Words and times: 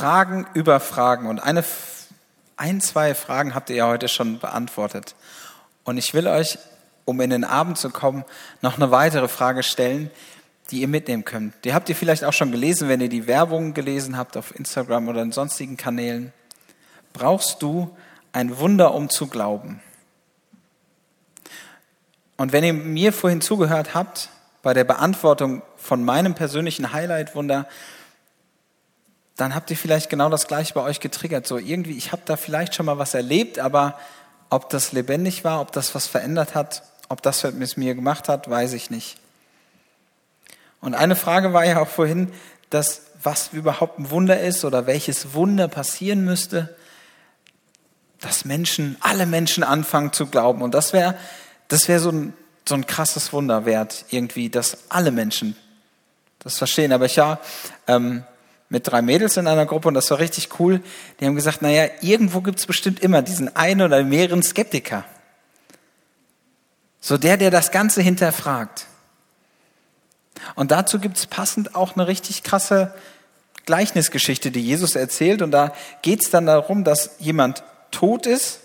Fragen 0.00 0.46
über 0.54 0.80
Fragen. 0.80 1.26
Und 1.26 1.40
eine, 1.40 1.62
ein, 2.56 2.80
zwei 2.80 3.14
Fragen 3.14 3.54
habt 3.54 3.68
ihr 3.68 3.76
ja 3.76 3.86
heute 3.86 4.08
schon 4.08 4.38
beantwortet. 4.38 5.14
Und 5.84 5.98
ich 5.98 6.14
will 6.14 6.26
euch, 6.26 6.58
um 7.04 7.20
in 7.20 7.28
den 7.28 7.44
Abend 7.44 7.76
zu 7.76 7.90
kommen, 7.90 8.24
noch 8.62 8.76
eine 8.76 8.90
weitere 8.90 9.28
Frage 9.28 9.62
stellen, 9.62 10.10
die 10.70 10.80
ihr 10.80 10.88
mitnehmen 10.88 11.26
könnt. 11.26 11.52
Die 11.66 11.74
habt 11.74 11.90
ihr 11.90 11.96
vielleicht 11.96 12.24
auch 12.24 12.32
schon 12.32 12.50
gelesen, 12.50 12.88
wenn 12.88 13.02
ihr 13.02 13.10
die 13.10 13.26
Werbung 13.26 13.74
gelesen 13.74 14.16
habt 14.16 14.38
auf 14.38 14.58
Instagram 14.58 15.08
oder 15.08 15.20
in 15.20 15.32
sonstigen 15.32 15.76
Kanälen. 15.76 16.32
Brauchst 17.12 17.60
du 17.60 17.94
ein 18.32 18.58
Wunder, 18.58 18.94
um 18.94 19.10
zu 19.10 19.26
glauben? 19.26 19.82
Und 22.38 22.52
wenn 22.52 22.64
ihr 22.64 22.72
mir 22.72 23.12
vorhin 23.12 23.42
zugehört 23.42 23.92
habt, 23.92 24.30
bei 24.62 24.72
der 24.72 24.84
Beantwortung 24.84 25.60
von 25.76 26.02
meinem 26.02 26.34
persönlichen 26.34 26.94
Highlight-Wunder, 26.94 27.66
dann 29.40 29.54
habt 29.54 29.70
ihr 29.70 29.76
vielleicht 29.76 30.10
genau 30.10 30.28
das 30.28 30.46
gleiche 30.46 30.74
bei 30.74 30.82
euch 30.82 31.00
getriggert. 31.00 31.46
So 31.46 31.58
irgendwie, 31.58 31.96
ich 31.96 32.12
habe 32.12 32.22
da 32.24 32.36
vielleicht 32.36 32.74
schon 32.74 32.86
mal 32.86 32.98
was 32.98 33.14
erlebt, 33.14 33.58
aber 33.58 33.98
ob 34.50 34.68
das 34.70 34.92
lebendig 34.92 35.44
war, 35.44 35.60
ob 35.60 35.72
das 35.72 35.94
was 35.94 36.06
verändert 36.06 36.54
hat, 36.54 36.82
ob 37.08 37.22
das 37.22 37.42
was 37.44 37.54
mit 37.54 37.76
mir 37.76 37.94
gemacht 37.94 38.28
hat, 38.28 38.50
weiß 38.50 38.72
ich 38.74 38.90
nicht. 38.90 39.16
Und 40.80 40.94
eine 40.94 41.16
Frage 41.16 41.52
war 41.52 41.64
ja 41.64 41.80
auch 41.80 41.88
vorhin, 41.88 42.32
dass 42.70 43.02
was 43.22 43.50
überhaupt 43.52 43.98
ein 43.98 44.10
Wunder 44.10 44.40
ist 44.40 44.64
oder 44.64 44.86
welches 44.86 45.34
Wunder 45.34 45.68
passieren 45.68 46.24
müsste, 46.24 46.74
dass 48.20 48.44
Menschen, 48.44 48.96
alle 49.00 49.26
Menschen 49.26 49.62
anfangen 49.64 50.12
zu 50.12 50.26
glauben. 50.26 50.62
Und 50.62 50.74
das 50.74 50.92
wäre 50.92 51.16
das 51.70 51.86
wäre 51.88 52.00
so 52.00 52.10
ein, 52.10 52.34
so 52.68 52.74
ein 52.74 52.86
krasses 52.86 53.32
Wunder 53.32 53.64
wert, 53.64 54.04
irgendwie, 54.10 54.50
dass 54.50 54.76
alle 54.90 55.12
Menschen 55.12 55.56
das 56.40 56.58
verstehen. 56.58 56.92
Aber 56.92 57.06
ich 57.06 57.16
war 57.16 57.40
ähm, 57.86 58.24
mit 58.70 58.86
drei 58.86 59.02
Mädels 59.02 59.36
in 59.36 59.46
einer 59.48 59.66
Gruppe 59.66 59.88
und 59.88 59.94
das 59.94 60.10
war 60.10 60.20
richtig 60.20 60.58
cool. 60.58 60.80
Die 61.18 61.26
haben 61.26 61.34
gesagt, 61.34 61.60
naja, 61.60 61.90
irgendwo 62.00 62.40
gibt 62.40 62.60
es 62.60 62.66
bestimmt 62.66 63.00
immer 63.00 63.20
diesen 63.20 63.54
einen 63.54 63.82
oder 63.82 64.02
mehreren 64.04 64.42
Skeptiker. 64.42 65.04
So 67.00 67.18
der, 67.18 67.36
der 67.36 67.50
das 67.50 67.72
Ganze 67.72 68.00
hinterfragt. 68.00 68.86
Und 70.54 70.70
dazu 70.70 71.00
gibt 71.00 71.18
es 71.18 71.26
passend 71.26 71.74
auch 71.74 71.96
eine 71.96 72.06
richtig 72.06 72.44
krasse 72.44 72.94
Gleichnisgeschichte, 73.66 74.52
die 74.52 74.62
Jesus 74.62 74.94
erzählt. 74.94 75.42
Und 75.42 75.50
da 75.50 75.74
geht 76.02 76.22
es 76.22 76.30
dann 76.30 76.46
darum, 76.46 76.84
dass 76.84 77.16
jemand 77.18 77.64
tot 77.90 78.26
ist 78.26 78.60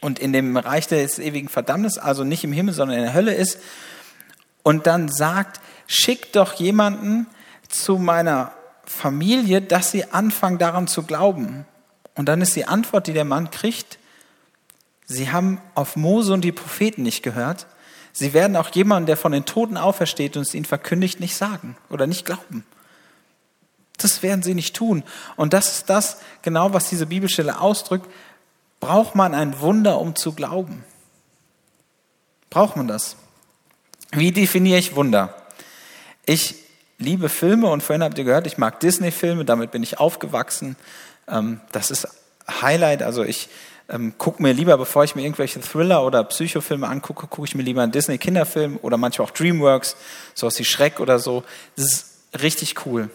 und 0.00 0.18
in 0.18 0.32
dem 0.32 0.56
Reich 0.56 0.86
des 0.86 1.18
ewigen 1.18 1.48
Verdammnis, 1.48 1.98
also 1.98 2.24
nicht 2.24 2.44
im 2.44 2.52
Himmel, 2.52 2.72
sondern 2.72 2.96
in 2.96 3.04
der 3.04 3.14
Hölle 3.14 3.34
ist. 3.34 3.58
Und 4.62 4.86
dann 4.86 5.10
sagt, 5.10 5.60
schickt 5.86 6.34
doch 6.34 6.54
jemanden 6.54 7.26
zu 7.68 7.98
meiner 7.98 8.55
Familie, 8.86 9.60
dass 9.60 9.90
sie 9.90 10.10
anfangen 10.12 10.58
daran 10.58 10.86
zu 10.86 11.02
glauben. 11.02 11.66
Und 12.14 12.26
dann 12.26 12.40
ist 12.40 12.56
die 12.56 12.64
Antwort, 12.64 13.06
die 13.06 13.12
der 13.12 13.24
Mann 13.24 13.50
kriegt, 13.50 13.98
sie 15.04 15.30
haben 15.30 15.60
auf 15.74 15.96
Mose 15.96 16.32
und 16.32 16.42
die 16.42 16.52
Propheten 16.52 17.02
nicht 17.02 17.22
gehört. 17.22 17.66
Sie 18.12 18.32
werden 18.32 18.56
auch 18.56 18.70
jemanden, 18.70 19.06
der 19.06 19.16
von 19.16 19.32
den 19.32 19.44
Toten 19.44 19.76
aufersteht 19.76 20.36
und 20.36 20.42
es 20.42 20.54
ihnen 20.54 20.64
verkündigt, 20.64 21.20
nicht 21.20 21.36
sagen 21.36 21.76
oder 21.90 22.06
nicht 22.06 22.24
glauben. 22.24 22.64
Das 23.98 24.22
werden 24.22 24.42
sie 24.42 24.54
nicht 24.54 24.74
tun. 24.74 25.02
Und 25.36 25.52
das 25.52 25.72
ist 25.72 25.90
das 25.90 26.18
genau, 26.42 26.72
was 26.72 26.88
diese 26.88 27.06
Bibelstelle 27.06 27.60
ausdrückt 27.60 28.08
braucht 28.80 29.14
man 29.14 29.34
ein 29.34 29.60
Wunder, 29.60 30.00
um 30.00 30.14
zu 30.14 30.32
glauben? 30.32 30.84
Braucht 32.50 32.76
man 32.76 32.88
das? 32.88 33.16
Wie 34.12 34.32
definiere 34.32 34.78
ich 34.78 34.94
Wunder? 34.96 35.34
Ich 36.24 36.54
liebe 36.98 37.28
Filme 37.28 37.68
und 37.68 37.82
vorhin 37.82 38.02
habt 38.02 38.18
ihr 38.18 38.24
gehört, 38.24 38.46
ich 38.46 38.58
mag 38.58 38.80
Disney-Filme, 38.80 39.44
damit 39.44 39.70
bin 39.70 39.82
ich 39.82 39.98
aufgewachsen. 39.98 40.76
Ähm, 41.28 41.60
das 41.72 41.90
ist 41.90 42.08
Highlight. 42.48 43.02
Also 43.02 43.24
ich 43.24 43.48
ähm, 43.88 44.14
gucke 44.18 44.42
mir 44.42 44.52
lieber, 44.52 44.76
bevor 44.78 45.04
ich 45.04 45.14
mir 45.14 45.22
irgendwelche 45.22 45.60
Thriller 45.60 46.04
oder 46.04 46.24
Psychofilme 46.24 46.88
angucke, 46.88 47.26
gucke 47.26 47.46
ich 47.46 47.54
mir 47.54 47.62
lieber 47.62 47.82
einen 47.82 47.92
Disney-Kinderfilm 47.92 48.78
oder 48.82 48.96
manchmal 48.96 49.28
auch 49.28 49.32
Dreamworks, 49.32 49.96
sowas 50.34 50.58
wie 50.58 50.64
Schreck 50.64 51.00
oder 51.00 51.18
so. 51.18 51.44
Das 51.76 51.86
ist 51.86 52.06
richtig 52.42 52.86
cool. 52.86 53.10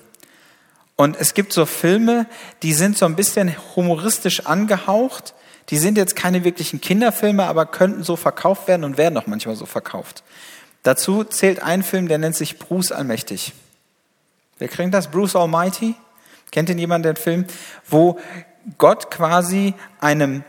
Und 0.96 1.18
es 1.20 1.34
gibt 1.34 1.52
so 1.52 1.66
Filme, 1.66 2.28
die 2.62 2.74
sind 2.74 2.98
so 2.98 3.06
ein 3.06 3.16
bisschen 3.16 3.56
humoristisch 3.76 4.46
angehaucht, 4.46 5.34
die 5.70 5.78
sind 5.78 5.98
jetzt 5.98 6.16
keine 6.16 6.44
wirklichen 6.44 6.82
Kinderfilme, 6.82 7.46
aber 7.46 7.66
könnten 7.66 8.04
so 8.04 8.16
verkauft 8.16 8.68
werden 8.68 8.84
und 8.84 8.98
werden 8.98 9.18
auch 9.18 9.26
manchmal 9.26 9.56
so 9.56 9.66
verkauft. 9.66 10.24
Dazu 10.84 11.24
zählt 11.24 11.62
ein 11.64 11.82
Film, 11.84 12.08
der 12.08 12.18
nennt 12.18 12.36
sich 12.36 12.60
Bruce 12.60 12.92
Allmächtig. 12.92 13.54
Wer 14.62 14.68
kriegt 14.68 14.94
das? 14.94 15.10
Bruce 15.10 15.36
Almighty? 15.36 15.96
Kennt 16.52 16.70
ihn 16.70 16.78
jemand 16.78 17.04
den 17.04 17.16
Film? 17.16 17.48
Wo 17.90 18.20
Gott 18.78 19.10
quasi 19.10 19.74
einem 20.00 20.44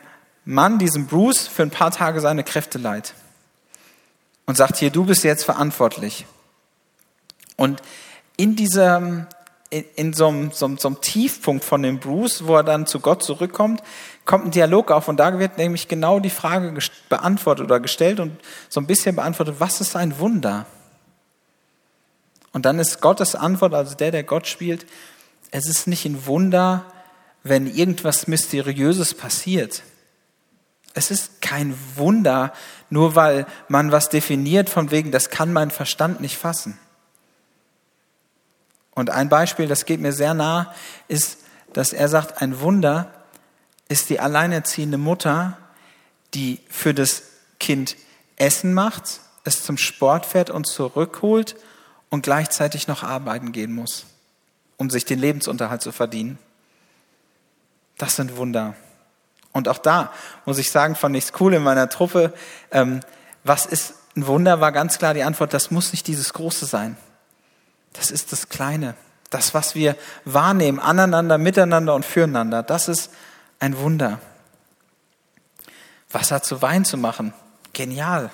Mann, 0.44 0.78
diesem 0.78 1.06
Bruce, 1.06 1.48
für 1.48 1.62
ein 1.62 1.70
paar 1.70 1.90
Tage 1.90 2.20
seine 2.20 2.44
Kräfte 2.44 2.76
leiht. 2.76 3.14
Und 4.44 4.58
sagt 4.58 4.76
hier, 4.76 4.90
du 4.90 5.06
bist 5.06 5.24
jetzt 5.24 5.44
verantwortlich. 5.44 6.26
Und 7.56 7.80
in 8.36 8.54
diesem, 8.54 9.28
in, 9.70 9.84
in 9.94 10.12
so, 10.12 10.28
einem, 10.28 10.50
so, 10.50 10.76
so 10.76 10.88
einem 10.88 11.00
Tiefpunkt 11.00 11.64
von 11.64 11.82
dem 11.82 11.98
Bruce, 11.98 12.46
wo 12.46 12.56
er 12.56 12.64
dann 12.64 12.86
zu 12.86 13.00
Gott 13.00 13.22
zurückkommt, 13.22 13.82
kommt 14.26 14.44
ein 14.44 14.50
Dialog 14.50 14.90
auf 14.90 15.08
und 15.08 15.16
da 15.16 15.38
wird 15.38 15.56
nämlich 15.56 15.88
genau 15.88 16.20
die 16.20 16.28
Frage 16.28 16.78
beantwortet 17.08 17.64
oder 17.64 17.80
gestellt 17.80 18.20
und 18.20 18.38
so 18.68 18.78
ein 18.78 18.86
bisschen 18.86 19.16
beantwortet, 19.16 19.54
was 19.58 19.80
ist 19.80 19.96
ein 19.96 20.18
Wunder? 20.18 20.66
Und 22.52 22.66
dann 22.66 22.78
ist 22.78 23.00
Gottes 23.00 23.34
Antwort, 23.34 23.74
also 23.74 23.94
der, 23.94 24.10
der 24.10 24.24
Gott 24.24 24.46
spielt, 24.46 24.86
es 25.50 25.66
ist 25.66 25.86
nicht 25.86 26.04
ein 26.04 26.26
Wunder, 26.26 26.84
wenn 27.42 27.66
irgendwas 27.66 28.26
Mysteriöses 28.26 29.14
passiert. 29.14 29.82
Es 30.94 31.10
ist 31.10 31.40
kein 31.40 31.76
Wunder, 31.96 32.52
nur 32.90 33.14
weil 33.14 33.46
man 33.68 33.92
was 33.92 34.10
definiert 34.10 34.68
von 34.68 34.90
wegen, 34.90 35.10
das 35.10 35.30
kann 35.30 35.52
mein 35.52 35.70
Verstand 35.70 36.20
nicht 36.20 36.36
fassen. 36.36 36.78
Und 38.94 39.08
ein 39.08 39.30
Beispiel, 39.30 39.66
das 39.66 39.86
geht 39.86 40.00
mir 40.00 40.12
sehr 40.12 40.34
nah, 40.34 40.74
ist, 41.08 41.38
dass 41.72 41.94
er 41.94 42.08
sagt, 42.08 42.42
ein 42.42 42.60
Wunder 42.60 43.10
ist 43.88 44.10
die 44.10 44.20
alleinerziehende 44.20 44.98
Mutter, 44.98 45.56
die 46.34 46.60
für 46.68 46.92
das 46.92 47.22
Kind 47.58 47.96
Essen 48.36 48.74
macht, 48.74 49.20
es 49.44 49.64
zum 49.64 49.78
Sport 49.78 50.26
fährt 50.26 50.50
und 50.50 50.66
zurückholt 50.66 51.56
und 52.12 52.20
gleichzeitig 52.20 52.88
noch 52.88 53.02
arbeiten 53.02 53.52
gehen 53.52 53.72
muss, 53.72 54.04
um 54.76 54.90
sich 54.90 55.06
den 55.06 55.18
Lebensunterhalt 55.18 55.80
zu 55.80 55.92
verdienen. 55.92 56.38
Das 57.96 58.16
sind 58.16 58.36
Wunder. 58.36 58.74
Und 59.52 59.66
auch 59.66 59.78
da 59.78 60.12
muss 60.44 60.58
ich 60.58 60.70
sagen, 60.70 60.94
fand 60.94 61.16
ich 61.16 61.24
es 61.24 61.32
cool 61.40 61.54
in 61.54 61.62
meiner 61.62 61.88
Truppe. 61.88 62.34
Ähm, 62.70 63.00
was 63.44 63.64
ist 63.64 63.94
ein 64.14 64.26
Wunder? 64.26 64.60
War 64.60 64.72
ganz 64.72 64.98
klar 64.98 65.14
die 65.14 65.22
Antwort, 65.22 65.54
das 65.54 65.70
muss 65.70 65.92
nicht 65.92 66.06
dieses 66.06 66.34
Große 66.34 66.66
sein. 66.66 66.98
Das 67.94 68.10
ist 68.10 68.30
das 68.30 68.50
Kleine. 68.50 68.94
Das, 69.30 69.54
was 69.54 69.74
wir 69.74 69.96
wahrnehmen, 70.26 70.80
aneinander, 70.80 71.38
miteinander 71.38 71.94
und 71.94 72.04
füreinander. 72.04 72.62
Das 72.62 72.88
ist 72.88 73.10
ein 73.58 73.78
Wunder. 73.78 74.20
Wasser 76.10 76.42
zu 76.42 76.60
Wein 76.60 76.84
zu 76.84 76.98
machen, 76.98 77.32
genial. 77.72 78.28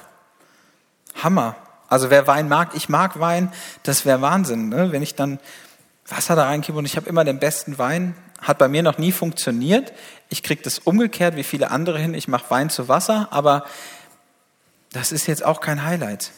Hammer. 1.22 1.54
Also 1.88 2.10
wer 2.10 2.26
Wein 2.26 2.48
mag, 2.48 2.70
ich 2.74 2.88
mag 2.88 3.18
Wein, 3.18 3.52
das 3.82 4.04
wäre 4.04 4.20
Wahnsinn. 4.20 4.68
Ne? 4.68 4.92
Wenn 4.92 5.02
ich 5.02 5.14
dann 5.14 5.38
Wasser 6.06 6.36
da 6.36 6.44
reinkippe 6.44 6.78
und 6.78 6.84
ich 6.84 6.96
habe 6.96 7.08
immer 7.08 7.24
den 7.24 7.38
besten 7.38 7.78
Wein, 7.78 8.14
hat 8.40 8.58
bei 8.58 8.68
mir 8.68 8.82
noch 8.82 8.98
nie 8.98 9.12
funktioniert. 9.12 9.92
Ich 10.28 10.42
kriege 10.42 10.62
das 10.62 10.78
umgekehrt 10.78 11.36
wie 11.36 11.42
viele 11.42 11.70
andere 11.70 11.98
hin. 11.98 12.14
Ich 12.14 12.28
mache 12.28 12.50
Wein 12.50 12.70
zu 12.70 12.88
Wasser, 12.88 13.28
aber 13.30 13.64
das 14.92 15.12
ist 15.12 15.26
jetzt 15.26 15.44
auch 15.44 15.60
kein 15.60 15.84
Highlight. 15.84 16.30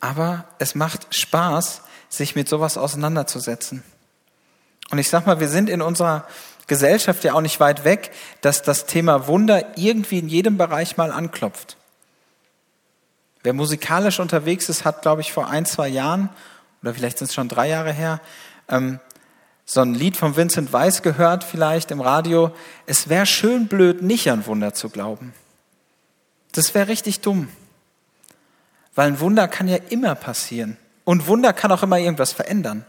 Aber 0.00 0.44
es 0.58 0.74
macht 0.74 1.14
Spaß, 1.14 1.82
sich 2.08 2.34
mit 2.34 2.48
sowas 2.48 2.76
auseinanderzusetzen. 2.76 3.82
Und 4.90 4.98
ich 4.98 5.08
sag 5.08 5.26
mal, 5.26 5.38
wir 5.40 5.48
sind 5.48 5.70
in 5.70 5.82
unserer 5.82 6.26
Gesellschaft 6.66 7.22
ja 7.24 7.34
auch 7.34 7.40
nicht 7.40 7.60
weit 7.60 7.84
weg, 7.84 8.10
dass 8.40 8.62
das 8.62 8.86
Thema 8.86 9.26
Wunder 9.26 9.76
irgendwie 9.76 10.18
in 10.18 10.28
jedem 10.28 10.56
Bereich 10.56 10.96
mal 10.96 11.12
anklopft. 11.12 11.76
Wer 13.42 13.52
musikalisch 13.52 14.20
unterwegs 14.20 14.68
ist, 14.68 14.84
hat, 14.84 15.02
glaube 15.02 15.22
ich, 15.22 15.32
vor 15.32 15.48
ein, 15.48 15.64
zwei 15.64 15.88
Jahren, 15.88 16.28
oder 16.82 16.94
vielleicht 16.94 17.18
sind 17.18 17.28
es 17.28 17.34
schon 17.34 17.48
drei 17.48 17.68
Jahre 17.68 17.92
her, 17.92 18.20
ähm, 18.68 19.00
so 19.64 19.80
ein 19.80 19.94
Lied 19.94 20.16
von 20.16 20.36
Vincent 20.36 20.72
Weiss 20.72 21.02
gehört, 21.02 21.44
vielleicht 21.44 21.92
im 21.92 22.00
Radio. 22.00 22.50
Es 22.86 23.08
wäre 23.08 23.24
schön 23.24 23.68
blöd, 23.68 24.02
nicht 24.02 24.28
an 24.28 24.44
Wunder 24.46 24.74
zu 24.74 24.88
glauben. 24.88 25.32
Das 26.52 26.74
wäre 26.74 26.88
richtig 26.88 27.20
dumm. 27.20 27.48
Weil 28.96 29.08
ein 29.08 29.20
Wunder 29.20 29.46
kann 29.46 29.68
ja 29.68 29.76
immer 29.88 30.16
passieren. 30.16 30.76
Und 31.04 31.28
Wunder 31.28 31.52
kann 31.52 31.70
auch 31.70 31.84
immer 31.84 31.98
irgendwas 31.98 32.32
verändern. 32.32 32.84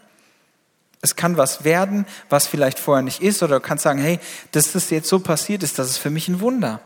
Es 1.01 1.15
kann 1.15 1.37
was 1.37 1.63
werden, 1.63 2.05
was 2.29 2.47
vielleicht 2.47 2.79
vorher 2.79 3.03
nicht 3.03 3.21
ist, 3.21 3.41
oder 3.43 3.59
du 3.59 3.61
kannst 3.61 3.83
sagen, 3.83 3.99
hey, 3.99 4.19
dass 4.51 4.71
das 4.71 4.89
jetzt 4.89 5.07
so 5.09 5.19
passiert 5.19 5.63
ist, 5.63 5.79
das 5.79 5.89
ist 5.89 5.97
für 5.97 6.09
mich 6.09 6.27
ein 6.27 6.41
Wunder. 6.41 6.81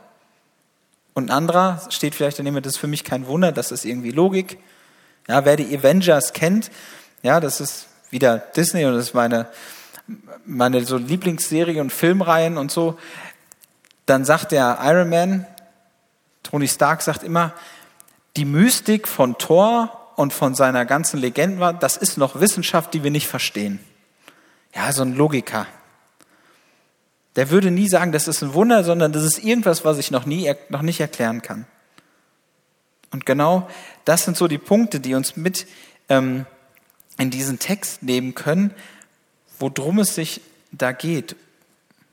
Und 1.16 1.30
ein 1.30 1.32
anderer 1.32 1.82
steht 1.90 2.14
vielleicht 2.14 2.38
daneben, 2.38 2.62
das 2.62 2.74
ist 2.74 2.80
für 2.80 2.88
mich 2.88 3.06
kein 3.06 3.26
Wunder, 3.26 3.54
das 3.54 3.72
ist 3.72 3.86
irgendwie 3.86 4.12
Logik. 4.12 4.60
Ja, 5.28 5.46
wer 5.46 5.56
die 5.56 5.76
Avengers 5.76 6.34
kennt, 6.34 6.70
ja, 7.24 7.40
das 7.40 7.62
ist 7.62 7.88
wieder 8.12 8.38
Disney 8.38 8.86
und 8.86 8.94
das 8.94 9.08
ist 9.08 9.14
meine, 9.16 9.48
meine 10.46 10.86
so 10.86 10.98
Lieblingsserie 10.98 11.82
und 11.82 11.92
Filmreihen 11.92 12.58
und 12.58 12.70
so, 12.70 13.00
dann 14.06 14.26
sagt 14.26 14.52
der 14.52 14.78
Iron 14.84 15.10
Man, 15.10 15.48
Tony 16.44 16.68
Stark 16.68 17.02
sagt 17.02 17.24
immer, 17.24 17.54
die 18.36 18.46
Mystik 18.46 19.08
von 19.08 19.38
Thor 19.38 20.12
und 20.18 20.34
von 20.34 20.54
seiner 20.54 20.86
ganzen 20.86 21.20
Legende 21.20 21.60
war, 21.60 21.74
das 21.74 21.96
ist 21.96 22.18
noch 22.18 22.40
Wissenschaft, 22.42 22.94
die 22.94 23.04
wir 23.04 23.12
nicht 23.12 23.28
verstehen. 23.28 23.80
Ja, 24.76 24.92
so 24.92 25.02
ein 25.02 25.16
Logiker. 25.16 25.66
Der 27.36 27.50
würde 27.50 27.72
nie 27.72 27.88
sagen, 27.90 28.12
das 28.12 28.28
ist 28.28 28.42
ein 28.42 28.54
Wunder, 28.54 28.84
sondern 28.84 29.12
das 29.12 29.24
ist 29.24 29.44
irgendwas, 29.44 29.84
was 29.84 29.98
ich 29.98 30.12
noch 30.12 30.26
nie, 30.26 30.52
noch 30.70 30.82
nicht 30.82 31.00
erklären 31.00 31.42
kann. 31.42 31.66
Und 33.12 33.26
genau 33.26 33.68
das 34.06 34.26
sind 34.26 34.38
so 34.38 34.48
die 34.48 34.58
Punkte, 34.58 35.00
die 35.00 35.16
uns 35.16 35.36
mit 35.36 35.68
ähm, 36.10 36.46
in 37.18 37.32
diesen 37.32 37.60
Text 37.60 38.04
nehmen 38.04 38.36
können, 38.36 38.74
worum 39.60 40.00
es 40.00 40.16
sich 40.16 40.42
da 40.72 40.92
geht, 40.92 41.36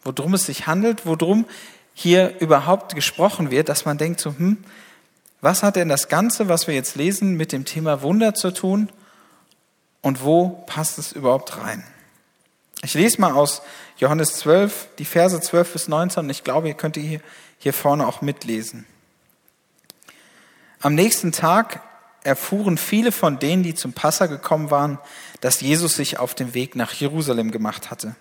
worum 0.05 0.35
es 0.35 0.47
sich 0.47 0.67
handelt, 0.67 1.07
worum 1.07 1.47
hier 1.95 2.39
überhaupt 2.41 2.95
gesprochen 2.95 3.51
wird, 3.51 3.69
dass 3.69 3.85
man 3.85 3.99
denkt 3.99 4.21
so, 4.21 4.31
hm, 4.31 4.59
was 5.41 5.63
hat 5.63 5.77
denn 5.77 5.89
das 5.89 6.09
Ganze, 6.09 6.49
was 6.49 6.69
wir 6.69 6.75
jetzt 6.75 6.95
lesen, 6.95 7.37
mit 7.37 7.53
dem 7.53 7.65
Thema 7.65 8.03
Wunder 8.03 8.35
zu 8.35 8.53
tun 8.53 8.89
und 10.01 10.23
wo 10.23 10.51
passt 10.67 10.99
es 10.99 11.13
überhaupt 11.13 11.59
rein? 11.59 11.83
Ich 12.85 12.95
lese 12.95 13.21
mal 13.21 13.33
aus 13.33 13.63
Johannes 13.97 14.35
12, 14.39 14.89
die 14.99 15.05
Verse 15.05 15.41
12 15.41 15.73
bis 15.73 15.89
19 15.89 16.25
und 16.25 16.31
ich 16.31 16.43
glaube, 16.43 16.69
ihr 16.69 16.75
könnt 16.75 16.97
hier, 16.97 17.21
hier 17.59 17.73
vorne 17.73 18.07
auch 18.07 18.23
mitlesen. 18.23 18.87
Am 20.81 20.97
nächsten 20.97 21.31
Tag 21.31 21.81
erfuhren 22.25 22.77
viele 22.77 23.13
von 23.13 23.39
denen, 23.39 23.63
die 23.63 23.75
zum 23.75 23.93
Passa 23.93 24.27
gekommen 24.27 24.71
waren, 24.73 24.99
dass 25.41 25.61
Jesus 25.61 25.95
sich 25.95 26.19
auf 26.19 26.35
den 26.35 26.55
Weg 26.55 26.75
nach 26.75 26.93
Jerusalem 26.93 27.53
gemacht 27.53 27.91
hatte. 27.91 28.17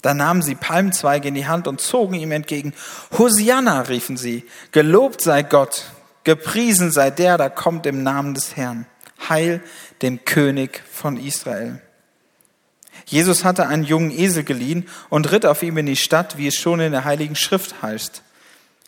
Da 0.00 0.14
nahmen 0.14 0.40
sie 0.40 0.54
Palmzweige 0.54 1.28
in 1.28 1.34
die 1.34 1.46
Hand 1.46 1.68
und 1.68 1.82
zogen 1.82 2.14
ihm 2.14 2.32
entgegen. 2.32 2.72
Hosianna, 3.18 3.82
riefen 3.82 4.16
sie, 4.16 4.44
gelobt 4.72 5.20
sei 5.20 5.42
Gott, 5.42 5.90
gepriesen 6.24 6.90
sei 6.90 7.10
der, 7.10 7.36
der 7.36 7.50
kommt 7.50 7.84
im 7.84 8.02
Namen 8.02 8.32
des 8.32 8.56
Herrn. 8.56 8.86
Heil 9.28 9.62
dem 10.00 10.24
König 10.24 10.82
von 10.90 11.18
Israel. 11.18 11.82
Jesus 13.10 13.42
hatte 13.44 13.66
einen 13.66 13.82
jungen 13.82 14.12
Esel 14.12 14.44
geliehen 14.44 14.88
und 15.08 15.32
ritt 15.32 15.44
auf 15.44 15.64
ihm 15.64 15.76
in 15.78 15.86
die 15.86 15.96
Stadt, 15.96 16.38
wie 16.38 16.46
es 16.46 16.54
schon 16.54 16.78
in 16.78 16.92
der 16.92 17.04
Heiligen 17.04 17.34
Schrift 17.34 17.82
heißt. 17.82 18.22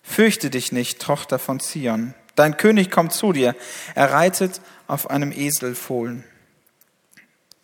Fürchte 0.04 0.48
dich 0.48 0.70
nicht, 0.70 1.02
Tochter 1.02 1.40
von 1.40 1.58
Zion. 1.58 2.14
Dein 2.36 2.56
König 2.56 2.92
kommt 2.92 3.12
zu 3.12 3.32
dir. 3.32 3.56
Er 3.96 4.12
reitet 4.12 4.60
auf 4.86 5.10
einem 5.10 5.32
Eselfohlen. 5.32 6.22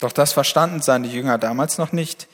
Doch 0.00 0.10
das 0.10 0.32
verstanden 0.32 0.82
seine 0.82 1.06
Jünger 1.06 1.38
damals 1.38 1.78
noch 1.78 1.93
nicht. 1.93 2.26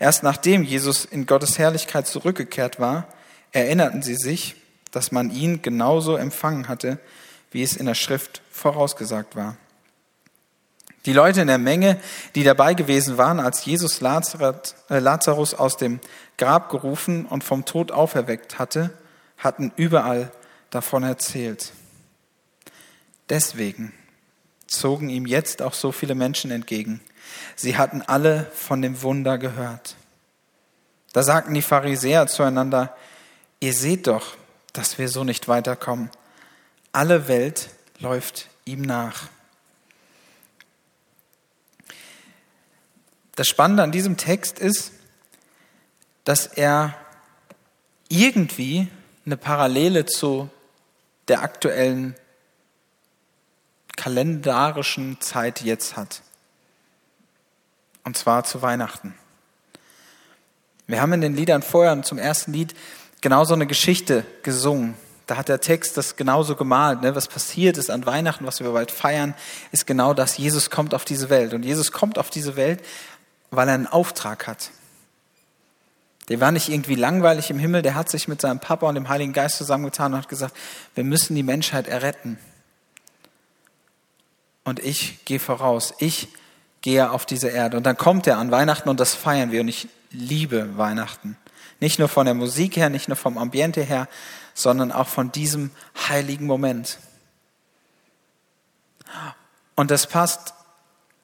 Erst 0.00 0.24
nachdem 0.24 0.64
Jesus 0.64 1.04
in 1.04 1.26
Gottes 1.26 1.56
Herrlichkeit 1.56 2.08
zurückgekehrt 2.08 2.80
war, 2.80 3.06
erinnerten 3.52 4.02
sie 4.02 4.16
sich, 4.16 4.56
dass 4.90 5.12
man 5.12 5.30
ihn 5.30 5.62
genauso 5.62 6.16
empfangen 6.16 6.66
hatte, 6.66 6.98
wie 7.52 7.62
es 7.62 7.76
in 7.76 7.86
der 7.86 7.94
Schrift 7.94 8.42
vorausgesagt 8.50 9.36
war. 9.36 9.56
Die 11.06 11.12
Leute 11.12 11.40
in 11.40 11.46
der 11.46 11.58
Menge, 11.58 11.98
die 12.34 12.42
dabei 12.42 12.74
gewesen 12.74 13.16
waren, 13.16 13.40
als 13.40 13.64
Jesus 13.64 14.00
äh, 14.02 14.98
Lazarus 14.98 15.54
aus 15.54 15.76
dem 15.76 16.00
Grab 16.36 16.68
gerufen 16.70 17.24
und 17.24 17.42
vom 17.42 17.64
Tod 17.64 17.90
auferweckt 17.90 18.58
hatte, 18.58 18.90
hatten 19.38 19.72
überall 19.76 20.30
davon 20.68 21.02
erzählt. 21.02 21.72
Deswegen 23.30 23.92
zogen 24.66 25.08
ihm 25.08 25.26
jetzt 25.26 25.62
auch 25.62 25.74
so 25.74 25.90
viele 25.92 26.14
Menschen 26.14 26.50
entgegen. 26.50 27.00
Sie 27.56 27.76
hatten 27.76 28.02
alle 28.02 28.46
von 28.54 28.82
dem 28.82 29.02
Wunder 29.02 29.38
gehört. 29.38 29.96
Da 31.12 31.22
sagten 31.22 31.54
die 31.54 31.62
Pharisäer 31.62 32.26
zueinander, 32.26 32.96
ihr 33.58 33.72
seht 33.72 34.06
doch, 34.06 34.36
dass 34.72 34.98
wir 34.98 35.08
so 35.08 35.24
nicht 35.24 35.48
weiterkommen. 35.48 36.10
Alle 36.92 37.26
Welt 37.26 37.70
läuft 37.98 38.48
ihm 38.64 38.82
nach. 38.82 39.28
Das 43.40 43.48
Spannende 43.48 43.82
an 43.82 43.90
diesem 43.90 44.18
Text 44.18 44.58
ist, 44.58 44.92
dass 46.24 46.46
er 46.46 46.94
irgendwie 48.10 48.86
eine 49.24 49.38
Parallele 49.38 50.04
zu 50.04 50.50
der 51.26 51.40
aktuellen 51.40 52.14
kalendarischen 53.96 55.22
Zeit 55.22 55.62
jetzt 55.62 55.96
hat. 55.96 56.20
Und 58.04 58.18
zwar 58.18 58.44
zu 58.44 58.60
Weihnachten. 58.60 59.14
Wir 60.86 61.00
haben 61.00 61.14
in 61.14 61.22
den 61.22 61.34
Liedern 61.34 61.62
vorher 61.62 62.02
zum 62.02 62.18
ersten 62.18 62.52
Lied 62.52 62.74
genauso 63.22 63.54
eine 63.54 63.66
Geschichte 63.66 64.26
gesungen. 64.42 64.96
Da 65.30 65.36
hat 65.36 65.48
der 65.48 65.60
Text 65.60 65.96
das 65.96 66.16
genauso 66.16 66.56
gemalt. 66.56 67.02
Ne? 67.02 67.14
Was 67.14 67.28
passiert 67.28 67.78
ist 67.78 67.88
an 67.88 68.04
Weihnachten, 68.04 68.44
was 68.46 68.58
wir 68.58 68.68
bald 68.72 68.90
feiern, 68.90 69.34
ist 69.70 69.86
genau 69.86 70.12
das. 70.12 70.36
Jesus 70.36 70.70
kommt 70.70 70.92
auf 70.92 71.04
diese 71.04 71.30
Welt. 71.30 71.54
Und 71.54 71.64
Jesus 71.64 71.92
kommt 71.92 72.18
auf 72.18 72.30
diese 72.30 72.56
Welt, 72.56 72.82
weil 73.50 73.68
er 73.68 73.74
einen 73.74 73.86
Auftrag 73.86 74.46
hat. 74.46 74.70
Der 76.28 76.40
war 76.40 76.52
nicht 76.52 76.68
irgendwie 76.68 76.94
langweilig 76.94 77.50
im 77.50 77.58
Himmel, 77.58 77.82
der 77.82 77.96
hat 77.96 78.08
sich 78.08 78.28
mit 78.28 78.40
seinem 78.40 78.60
Papa 78.60 78.88
und 78.88 78.94
dem 78.94 79.08
Heiligen 79.08 79.32
Geist 79.32 79.58
zusammengetan 79.58 80.12
und 80.12 80.18
hat 80.20 80.28
gesagt, 80.28 80.56
wir 80.94 81.04
müssen 81.04 81.34
die 81.34 81.42
Menschheit 81.42 81.88
erretten. 81.88 82.38
Und 84.62 84.78
ich 84.78 85.24
gehe 85.24 85.40
voraus, 85.40 85.94
ich 85.98 86.28
gehe 86.82 87.10
auf 87.10 87.26
diese 87.26 87.48
Erde. 87.48 87.76
Und 87.76 87.84
dann 87.84 87.96
kommt 87.96 88.26
er 88.26 88.38
an 88.38 88.50
Weihnachten 88.50 88.88
und 88.88 89.00
das 89.00 89.14
feiern 89.14 89.50
wir. 89.50 89.60
Und 89.60 89.68
ich 89.68 89.88
liebe 90.12 90.76
Weihnachten. 90.76 91.36
Nicht 91.80 91.98
nur 91.98 92.08
von 92.08 92.26
der 92.26 92.34
Musik 92.34 92.76
her, 92.76 92.90
nicht 92.90 93.08
nur 93.08 93.16
vom 93.16 93.38
Ambiente 93.38 93.82
her, 93.82 94.08
sondern 94.54 94.92
auch 94.92 95.08
von 95.08 95.32
diesem 95.32 95.70
heiligen 96.08 96.46
Moment. 96.46 96.98
Und 99.74 99.90
das 99.90 100.06
passt 100.06 100.54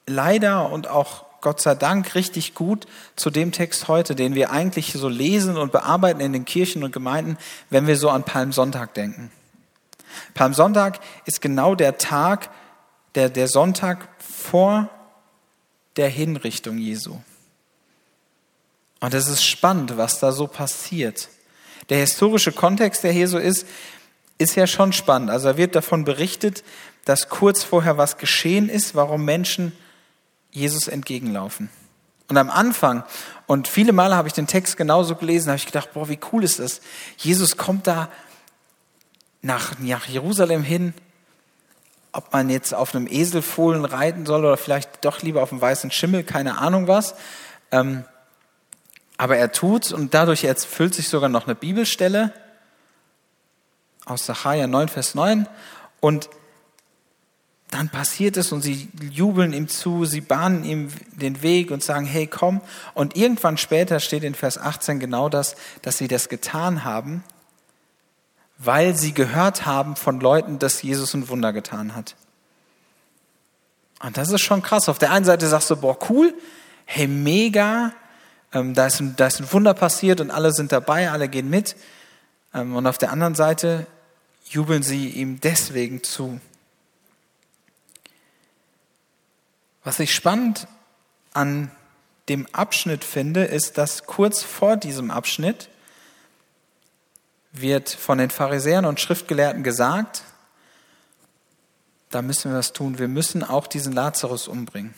leider 0.06 0.70
und 0.72 0.88
auch 0.88 1.24
Gott 1.46 1.60
sei 1.60 1.76
Dank 1.76 2.16
richtig 2.16 2.54
gut 2.54 2.88
zu 3.14 3.30
dem 3.30 3.52
Text 3.52 3.86
heute, 3.86 4.16
den 4.16 4.34
wir 4.34 4.50
eigentlich 4.50 4.92
so 4.92 5.08
lesen 5.08 5.56
und 5.56 5.70
bearbeiten 5.70 6.18
in 6.18 6.32
den 6.32 6.44
Kirchen 6.44 6.82
und 6.82 6.90
Gemeinden, 6.90 7.38
wenn 7.70 7.86
wir 7.86 7.96
so 7.96 8.10
an 8.10 8.24
Palmsonntag 8.24 8.94
denken. 8.94 9.30
Palmsonntag 10.34 10.98
ist 11.24 11.40
genau 11.40 11.76
der 11.76 11.98
Tag, 11.98 12.50
der, 13.14 13.28
der 13.28 13.46
Sonntag 13.46 14.08
vor 14.18 14.90
der 15.94 16.08
Hinrichtung 16.08 16.78
Jesu. 16.78 17.16
Und 18.98 19.14
es 19.14 19.28
ist 19.28 19.44
spannend, 19.44 19.96
was 19.96 20.18
da 20.18 20.32
so 20.32 20.48
passiert. 20.48 21.28
Der 21.90 21.98
historische 21.98 22.50
Kontext, 22.50 23.04
der 23.04 23.12
hier 23.12 23.28
so 23.28 23.38
ist, 23.38 23.68
ist 24.36 24.56
ja 24.56 24.66
schon 24.66 24.92
spannend. 24.92 25.30
Also 25.30 25.52
da 25.52 25.56
wird 25.56 25.76
davon 25.76 26.04
berichtet, 26.04 26.64
dass 27.04 27.28
kurz 27.28 27.62
vorher 27.62 27.98
was 27.98 28.18
geschehen 28.18 28.68
ist, 28.68 28.96
warum 28.96 29.24
Menschen 29.24 29.70
Jesus 30.50 30.88
entgegenlaufen. 30.88 31.68
Und 32.28 32.36
am 32.38 32.50
Anfang, 32.50 33.04
und 33.46 33.68
viele 33.68 33.92
Male 33.92 34.16
habe 34.16 34.28
ich 34.28 34.34
den 34.34 34.46
Text 34.46 34.76
genauso 34.76 35.14
gelesen, 35.14 35.48
habe 35.48 35.58
ich 35.58 35.66
gedacht, 35.66 35.92
boah, 35.92 36.08
wie 36.08 36.18
cool 36.32 36.42
ist 36.42 36.58
das. 36.58 36.80
Jesus 37.16 37.56
kommt 37.56 37.86
da 37.86 38.08
nach, 39.42 39.78
nach 39.78 40.06
Jerusalem 40.06 40.62
hin, 40.64 40.92
ob 42.12 42.32
man 42.32 42.50
jetzt 42.50 42.74
auf 42.74 42.94
einem 42.94 43.06
Eselfohlen 43.06 43.84
reiten 43.84 44.26
soll 44.26 44.44
oder 44.44 44.56
vielleicht 44.56 45.04
doch 45.04 45.22
lieber 45.22 45.42
auf 45.42 45.52
einem 45.52 45.60
weißen 45.60 45.90
Schimmel, 45.90 46.24
keine 46.24 46.58
Ahnung 46.58 46.88
was. 46.88 47.14
Ähm, 47.70 48.04
aber 49.18 49.36
er 49.36 49.52
tut's 49.52 49.92
und 49.92 50.14
dadurch 50.14 50.44
erfüllt 50.44 50.94
sich 50.94 51.08
sogar 51.08 51.28
noch 51.28 51.46
eine 51.46 51.54
Bibelstelle 51.54 52.32
aus 54.04 54.26
Sacharja 54.26 54.66
9, 54.66 54.88
Vers 54.88 55.14
9. 55.14 55.48
Und 56.00 56.28
dann 57.70 57.88
passiert 57.88 58.36
es 58.36 58.52
und 58.52 58.62
sie 58.62 58.88
jubeln 59.10 59.52
ihm 59.52 59.68
zu, 59.68 60.04
sie 60.04 60.20
bahnen 60.20 60.64
ihm 60.64 60.88
den 61.12 61.42
Weg 61.42 61.70
und 61.70 61.82
sagen, 61.82 62.06
hey, 62.06 62.26
komm. 62.26 62.60
Und 62.94 63.16
irgendwann 63.16 63.58
später 63.58 63.98
steht 63.98 64.22
in 64.22 64.34
Vers 64.34 64.56
18 64.56 65.00
genau 65.00 65.28
das, 65.28 65.56
dass 65.82 65.98
sie 65.98 66.06
das 66.06 66.28
getan 66.28 66.84
haben, 66.84 67.24
weil 68.58 68.96
sie 68.96 69.12
gehört 69.12 69.66
haben 69.66 69.96
von 69.96 70.20
Leuten, 70.20 70.58
dass 70.58 70.82
Jesus 70.82 71.12
ein 71.14 71.28
Wunder 71.28 71.52
getan 71.52 71.96
hat. 71.96 72.14
Und 74.00 74.16
das 74.16 74.30
ist 74.30 74.42
schon 74.42 74.62
krass. 74.62 74.88
Auf 74.88 74.98
der 74.98 75.10
einen 75.10 75.24
Seite 75.24 75.48
sagst 75.48 75.68
du, 75.70 75.76
boah, 75.76 75.98
cool, 76.08 76.34
hey, 76.84 77.08
mega, 77.08 77.92
ähm, 78.52 78.74
da, 78.74 78.86
ist 78.86 79.00
ein, 79.00 79.16
da 79.16 79.26
ist 79.26 79.40
ein 79.40 79.52
Wunder 79.52 79.74
passiert 79.74 80.20
und 80.20 80.30
alle 80.30 80.52
sind 80.52 80.70
dabei, 80.70 81.10
alle 81.10 81.28
gehen 81.28 81.50
mit. 81.50 81.76
Ähm, 82.54 82.76
und 82.76 82.86
auf 82.86 82.98
der 82.98 83.10
anderen 83.10 83.34
Seite 83.34 83.86
jubeln 84.44 84.84
sie 84.84 85.08
ihm 85.08 85.40
deswegen 85.40 86.04
zu. 86.04 86.40
Was 89.86 90.00
ich 90.00 90.12
spannend 90.12 90.66
an 91.32 91.70
dem 92.28 92.48
Abschnitt 92.52 93.04
finde, 93.04 93.44
ist, 93.44 93.78
dass 93.78 94.04
kurz 94.04 94.42
vor 94.42 94.76
diesem 94.76 95.12
Abschnitt 95.12 95.68
wird 97.52 97.90
von 97.90 98.18
den 98.18 98.30
Pharisäern 98.30 98.84
und 98.84 98.98
Schriftgelehrten 98.98 99.62
gesagt, 99.62 100.24
da 102.10 102.20
müssen 102.20 102.50
wir 102.50 102.58
was 102.58 102.72
tun. 102.72 102.98
Wir 102.98 103.06
müssen 103.06 103.44
auch 103.44 103.68
diesen 103.68 103.92
Lazarus 103.92 104.48
umbringen. 104.48 104.92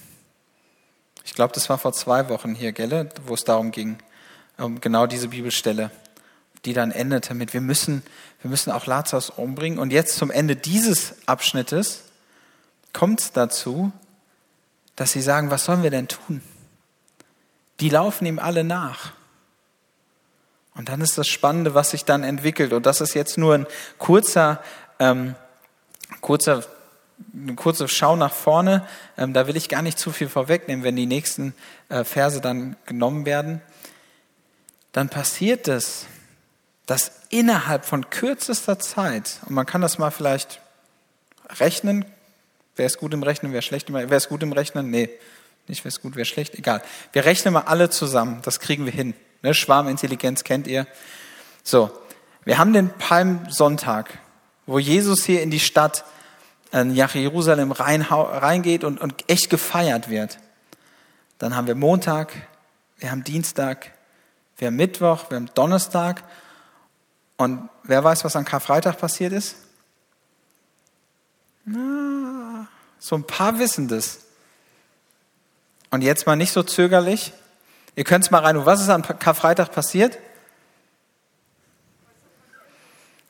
Ich 1.22 1.34
glaube, 1.34 1.52
das 1.52 1.68
war 1.68 1.76
vor 1.76 1.92
zwei 1.92 2.30
Wochen 2.30 2.54
hier, 2.54 2.72
gell, 2.72 3.10
wo 3.26 3.34
es 3.34 3.44
darum 3.44 3.72
ging, 3.72 3.98
um 4.56 4.80
genau 4.80 5.06
diese 5.06 5.28
Bibelstelle, 5.28 5.90
die 6.64 6.72
dann 6.72 6.92
endete 6.92 7.34
mit, 7.34 7.52
wir 7.52 7.60
müssen, 7.60 8.02
wir 8.40 8.48
müssen 8.48 8.70
auch 8.70 8.86
Lazarus 8.86 9.28
umbringen. 9.28 9.78
Und 9.80 9.92
jetzt 9.92 10.16
zum 10.16 10.30
Ende 10.30 10.56
dieses 10.56 11.28
Abschnittes 11.28 12.04
kommt 12.94 13.20
es 13.20 13.32
dazu, 13.32 13.92
dass 14.98 15.12
sie 15.12 15.22
sagen, 15.22 15.52
was 15.52 15.64
sollen 15.64 15.84
wir 15.84 15.92
denn 15.92 16.08
tun? 16.08 16.42
Die 17.78 17.88
laufen 17.88 18.26
ihm 18.26 18.40
alle 18.40 18.64
nach. 18.64 19.12
Und 20.74 20.88
dann 20.88 21.00
ist 21.00 21.16
das 21.16 21.28
Spannende, 21.28 21.72
was 21.72 21.90
sich 21.90 22.04
dann 22.04 22.24
entwickelt. 22.24 22.72
Und 22.72 22.84
das 22.84 23.00
ist 23.00 23.14
jetzt 23.14 23.38
nur 23.38 23.54
ein 23.54 23.66
kurzer, 23.98 24.60
ähm, 24.98 25.36
kurzer, 26.20 26.64
eine 27.32 27.54
kurze 27.54 27.86
Schau 27.86 28.16
nach 28.16 28.32
vorne. 28.32 28.88
Ähm, 29.16 29.32
da 29.34 29.46
will 29.46 29.56
ich 29.56 29.68
gar 29.68 29.82
nicht 29.82 30.00
zu 30.00 30.10
viel 30.10 30.28
vorwegnehmen, 30.28 30.82
wenn 30.82 30.96
die 30.96 31.06
nächsten 31.06 31.54
äh, 31.90 32.02
Verse 32.02 32.40
dann 32.40 32.74
genommen 32.84 33.24
werden. 33.24 33.62
Dann 34.90 35.10
passiert 35.10 35.68
es, 35.68 36.06
dass 36.86 37.12
innerhalb 37.28 37.84
von 37.84 38.10
kürzester 38.10 38.80
Zeit, 38.80 39.38
und 39.46 39.54
man 39.54 39.64
kann 39.64 39.80
das 39.80 39.98
mal 39.98 40.10
vielleicht 40.10 40.60
rechnen, 41.60 42.04
wer 42.78 42.86
ist 42.86 42.98
gut 42.98 43.12
im 43.12 43.22
Rechnen, 43.22 43.52
wer 43.52 43.62
schlecht 43.62 43.88
im 43.88 43.96
Rechnen, 43.96 44.10
wer 44.10 44.16
ist 44.16 44.28
gut 44.28 44.42
im 44.42 44.52
Rechnen? 44.52 44.90
Nee, 44.90 45.10
nicht 45.66 45.84
wer 45.84 45.88
ist 45.88 46.00
gut, 46.00 46.14
wer 46.16 46.22
ist 46.22 46.28
schlecht, 46.28 46.54
egal. 46.54 46.82
Wir 47.12 47.24
rechnen 47.24 47.52
mal 47.52 47.62
alle 47.62 47.90
zusammen, 47.90 48.40
das 48.42 48.60
kriegen 48.60 48.84
wir 48.84 48.92
hin. 48.92 49.14
Ne, 49.42 49.54
Schwarmintelligenz 49.54 50.44
kennt 50.44 50.66
ihr. 50.66 50.86
So, 51.62 51.90
wir 52.44 52.58
haben 52.58 52.72
den 52.72 52.90
Palmsonntag, 52.90 54.18
wo 54.66 54.78
Jesus 54.78 55.24
hier 55.24 55.42
in 55.42 55.50
die 55.50 55.60
Stadt 55.60 56.04
äh, 56.72 56.84
nach 56.84 57.14
Jerusalem 57.14 57.72
reingeht 57.72 58.84
und, 58.84 59.00
und 59.00 59.28
echt 59.28 59.50
gefeiert 59.50 60.08
wird. 60.08 60.38
Dann 61.38 61.54
haben 61.54 61.66
wir 61.66 61.74
Montag, 61.74 62.32
wir 62.98 63.10
haben 63.10 63.22
Dienstag, 63.22 63.92
wir 64.56 64.68
haben 64.68 64.76
Mittwoch, 64.76 65.30
wir 65.30 65.36
haben 65.36 65.50
Donnerstag. 65.54 66.24
Und 67.36 67.68
wer 67.84 68.02
weiß, 68.02 68.24
was 68.24 68.34
an 68.34 68.44
Karfreitag 68.44 68.98
passiert 68.98 69.32
ist? 69.32 69.56
Na, 71.64 72.27
so 72.98 73.16
ein 73.16 73.24
paar 73.24 73.58
wissen 73.58 73.88
das. 73.88 74.20
Und 75.90 76.02
jetzt 76.02 76.26
mal 76.26 76.36
nicht 76.36 76.52
so 76.52 76.62
zögerlich. 76.62 77.32
Ihr 77.96 78.04
könnt 78.04 78.24
es 78.24 78.30
mal 78.30 78.42
rein. 78.42 78.64
Was 78.66 78.80
ist 78.80 78.88
am 78.88 79.02
Karfreitag 79.02 79.72
passiert? 79.72 80.18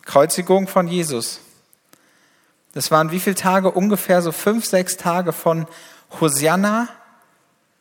Kreuzigung 0.05 0.69
von 0.69 0.89
Jesus. 0.89 1.41
Das 2.73 2.91
waren 2.91 3.11
wie 3.11 3.21
viele 3.21 3.37
Tage? 3.37 3.71
Ungefähr 3.71 4.23
so 4.23 4.33
fünf, 4.33 4.67
sechs 4.67 4.97
Tage 4.97 5.33
von 5.33 5.67
Hosianna. 6.21 6.89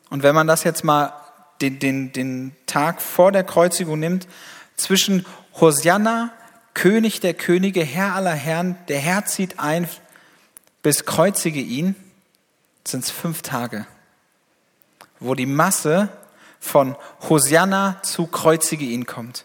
Und 0.09 0.23
wenn 0.23 0.35
man 0.35 0.47
das 0.47 0.63
jetzt 0.63 0.83
mal 0.83 1.13
den, 1.61 1.79
den, 1.79 2.13
den 2.13 2.55
Tag 2.65 3.01
vor 3.01 3.31
der 3.31 3.43
Kreuzigung 3.43 3.99
nimmt, 3.99 4.27
zwischen 4.75 5.25
Hosianna, 5.59 6.31
König 6.73 7.19
der 7.19 7.33
Könige, 7.33 7.83
Herr 7.83 8.13
aller 8.13 8.33
Herren, 8.33 8.77
der 8.87 8.99
Herr 8.99 9.25
zieht 9.25 9.59
ein, 9.59 9.89
bis 10.87 11.03
kreuzige 11.03 11.59
ihn, 11.59 11.95
sind 12.85 13.03
es 13.03 13.11
fünf 13.11 13.41
Tage, 13.41 13.85
wo 15.19 15.35
die 15.35 15.45
Masse 15.45 16.07
von 16.61 16.95
Hosianna 17.27 18.01
zu 18.03 18.25
kreuzige 18.25 18.85
ihn 18.85 19.05
kommt. 19.05 19.43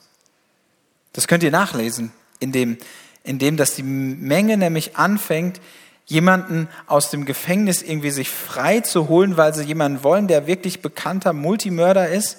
Das 1.12 1.26
könnt 1.26 1.42
ihr 1.42 1.50
nachlesen, 1.50 2.12
indem, 2.38 2.78
indem 3.24 3.56
dass 3.56 3.74
die 3.74 3.82
Menge 3.82 4.56
nämlich 4.56 4.96
anfängt, 4.96 5.60
jemanden 6.06 6.68
aus 6.86 7.10
dem 7.10 7.24
Gefängnis 7.24 7.82
irgendwie 7.82 8.12
sich 8.12 8.30
frei 8.30 8.78
zu 8.78 9.08
holen, 9.08 9.36
weil 9.36 9.52
sie 9.52 9.64
jemanden 9.64 10.04
wollen, 10.04 10.28
der 10.28 10.46
wirklich 10.46 10.80
bekannter 10.80 11.32
Multimörder 11.32 12.08
ist 12.08 12.36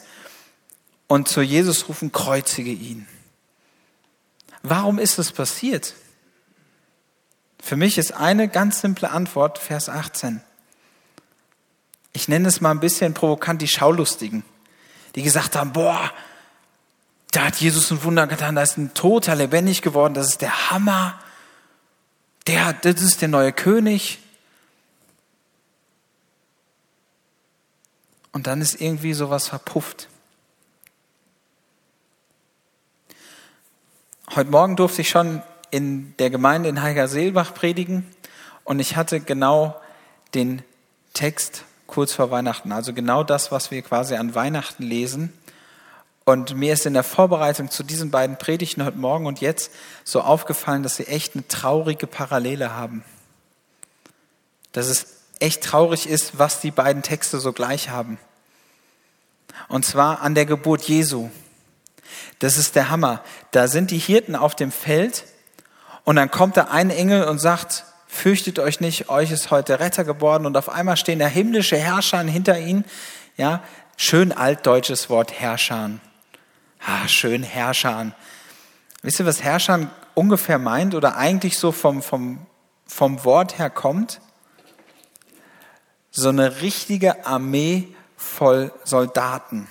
und 1.08 1.28
zu 1.28 1.42
Jesus 1.42 1.90
rufen, 1.90 2.14
kreuzige 2.14 2.72
ihn. 2.72 3.06
Warum 4.62 4.98
ist 4.98 5.20
das 5.20 5.34
passiert? 5.34 5.94
Für 7.63 7.77
mich 7.77 7.98
ist 7.98 8.12
eine 8.12 8.50
ganz 8.50 8.82
simple 8.82 9.10
Antwort, 9.10 9.58
Vers 9.58 9.88
18. 9.88 10.41
Ich 12.12 12.27
nenne 12.27 12.50
es 12.50 12.60
mal 12.62 12.72
ein 12.72 12.82
bisschen 12.82 13.13
provokant 13.13 13.62
die 13.62 13.67
Schaulustigen 13.67 14.43
die 15.15 15.22
gesagt 15.22 15.55
haben, 15.55 15.74
boah, 15.74 16.12
da 17.32 17.46
hat 17.46 17.58
Jesus 17.58 17.91
ein 17.91 18.03
Wunder 18.03 18.27
getan, 18.27 18.55
da 18.55 18.63
ist 18.63 18.77
ein 18.77 18.93
Toter 18.93 19.36
lebendig 19.36 19.82
geworden, 19.82 20.13
das 20.13 20.29
ist 20.29 20.41
der 20.41 20.72
Hammer, 20.72 21.20
der, 22.48 22.74
das 22.74 23.01
ist 23.01 23.22
der 23.22 23.27
neue 23.27 23.53
König. 23.53 24.20
Und 28.32 28.48
dann 28.48 28.62
ist 28.62 28.82
irgendwie 28.82 29.13
sowas 29.13 29.48
verpufft. 29.48 30.10
Heute 34.36 34.50
Morgen 34.50 34.75
durfte 34.75 35.01
ich 35.01 35.10
schon 35.10 35.43
in 35.74 36.15
der 36.20 36.30
Gemeinde 36.30 36.70
in 36.70 36.84
Heiger-Seelbach 36.84 37.56
predigen 37.56 38.06
und 38.63 38.80
ich 38.80 38.96
hatte 38.96 39.20
genau 39.20 39.75
den 40.36 40.62
Text 41.15 41.63
kurz 41.88 42.13
vor 42.13 42.30
Weihnachten. 42.30 42.72
Also 42.72 42.94
genau 42.94 43.24
das, 43.24 43.51
was 43.51 43.72
wir 43.72 43.82
quasi 43.82 44.15
an 44.15 44.36
Weihnachten 44.36 44.84
lesen. 44.84 45.34
Und 46.25 46.56
mir 46.56 46.74
ist 46.74 46.86
in 46.86 46.94
der 46.94 47.03
Vorbereitung 47.03 47.72
zu 47.72 47.82
diesen 47.82 48.12
beiden 48.12 48.38
Predigten 48.38 48.86
heute 48.86 49.00
Morgen 49.00 49.25
und 49.25 49.42
jetzt 49.42 49.72
so 50.03 50.22
aufgefallen, 50.22 50.84
dass 50.84 50.98
sie 50.98 51.08
echt 51.08 51.34
eine 51.34 51.48
traurige 51.48 52.06
Parallele 52.06 52.75
haben. 52.75 53.03
Dass 54.74 54.86
es 54.86 55.08
echt 55.39 55.63
traurig 55.63 56.08
ist, 56.08 56.38
was 56.38 56.62
die 56.62 56.72
beiden 56.72 57.01
Texte 57.01 57.39
so 57.39 57.51
gleich 57.51 57.89
haben. 57.89 58.20
Und 59.70 59.86
zwar 59.86 60.22
an 60.22 60.36
der 60.36 60.46
Geburt 60.46 60.84
Jesu. 60.84 61.32
Das 62.38 62.58
ist 62.58 62.75
der 62.75 62.92
Hammer. 62.92 63.24
Da 63.50 63.68
sind 63.68 63.89
die 63.89 63.98
Hirten 63.98 64.36
auf 64.36 64.56
dem 64.56 64.72
Feld 64.72 65.25
und 66.04 66.16
dann 66.18 66.30
kommt 66.30 66.58
da 66.58 66.66
ein 66.66 66.90
Engel 66.90 67.26
und 67.26 67.40
sagt, 67.40 67.86
fürchtet 68.08 68.60
euch 68.60 68.80
nicht, 68.80 69.10
euch 69.10 69.32
ist 69.32 69.52
heute 69.52 69.80
Retter 69.80 70.04
geboren 70.04 70.46
und 70.46 70.58
auf 70.58 70.70
einmal 70.70 70.98
stehen 70.98 71.20
da 71.20 71.28
himmlische 71.28 71.78
Herrscher 71.78 72.20
hinter 72.20 72.60
ihnen. 72.60 72.86
Ja, 73.38 73.64
schön 73.98 74.32
altdeutsches 74.32 75.10
Wort 75.10 75.40
Herrscher. 75.40 75.92
Ah, 76.86 77.08
schön 77.08 77.44
Herrscher. 77.44 78.12
Wisst 79.02 79.20
ihr, 79.20 79.26
was 79.26 79.42
Herrscher 79.42 79.90
ungefähr 80.14 80.60
meint 80.60 80.96
oder 80.96 81.18
eigentlich 81.18 81.58
so 81.58 81.72
vom, 81.72 82.02
vom, 82.02 82.46
vom 82.86 83.24
Wort 83.24 83.58
her 83.58 83.70
kommt? 83.70 84.20
So 86.12 86.30
eine 86.30 86.62
richtige 86.62 87.26
Armee 87.26 87.88
voll 88.18 88.72
Soldaten. 88.84 89.68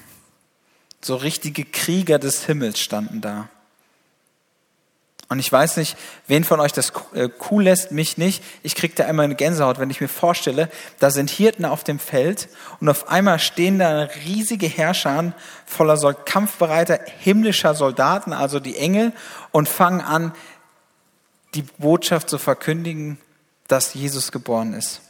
So 1.01 1.17
richtige 1.17 1.65
Krieger 1.65 2.19
des 2.19 2.45
Himmels 2.47 2.81
standen 2.81 3.21
da. 3.21 3.49
Und 5.33 5.39
ich 5.39 5.51
weiß 5.51 5.79
nicht, 5.79 5.97
wen 6.27 6.45
von 6.45 6.61
euch 6.61 6.73
das 6.73 6.93
äh, 7.15 7.31
cool 7.51 7.62
lässt, 7.62 7.91
mich 7.91 8.19
nicht. 8.19 8.45
Ich 8.62 8.75
kriege 8.75 8.95
da 8.95 9.05
immer 9.05 9.23
eine 9.23 9.35
Gänsehaut, 9.35 9.79
wenn 9.79 9.89
ich 9.89 10.03
mir 10.03 10.09
vorstelle, 10.09 10.69
da 10.99 11.11
sind 11.11 11.31
Hirten 11.31 11.65
auf 11.65 11.85
dem 11.85 11.99
Feld 11.99 12.51
und 12.81 12.91
auf 12.91 13.09
einmal 13.09 13.39
stehen 13.39 13.79
da 13.79 14.03
riesige 14.27 14.67
Herrscher 14.67 15.33
voller 15.65 15.97
kampfbereiter 16.12 17.01
himmlischer 17.21 17.75
Soldaten, 17.75 18.35
also 18.35 18.61
die 18.61 18.77
Engel, 18.77 19.12
und 19.53 19.71
fangen 19.71 20.03
an, 20.03 20.35
die 21.55 21.62
Botschaft 21.62 22.29
zu 22.29 22.37
verkündigen, 22.37 23.19
dass 23.69 23.95
Jesus 23.95 24.33
geboren 24.33 24.75
ist. 24.75 25.01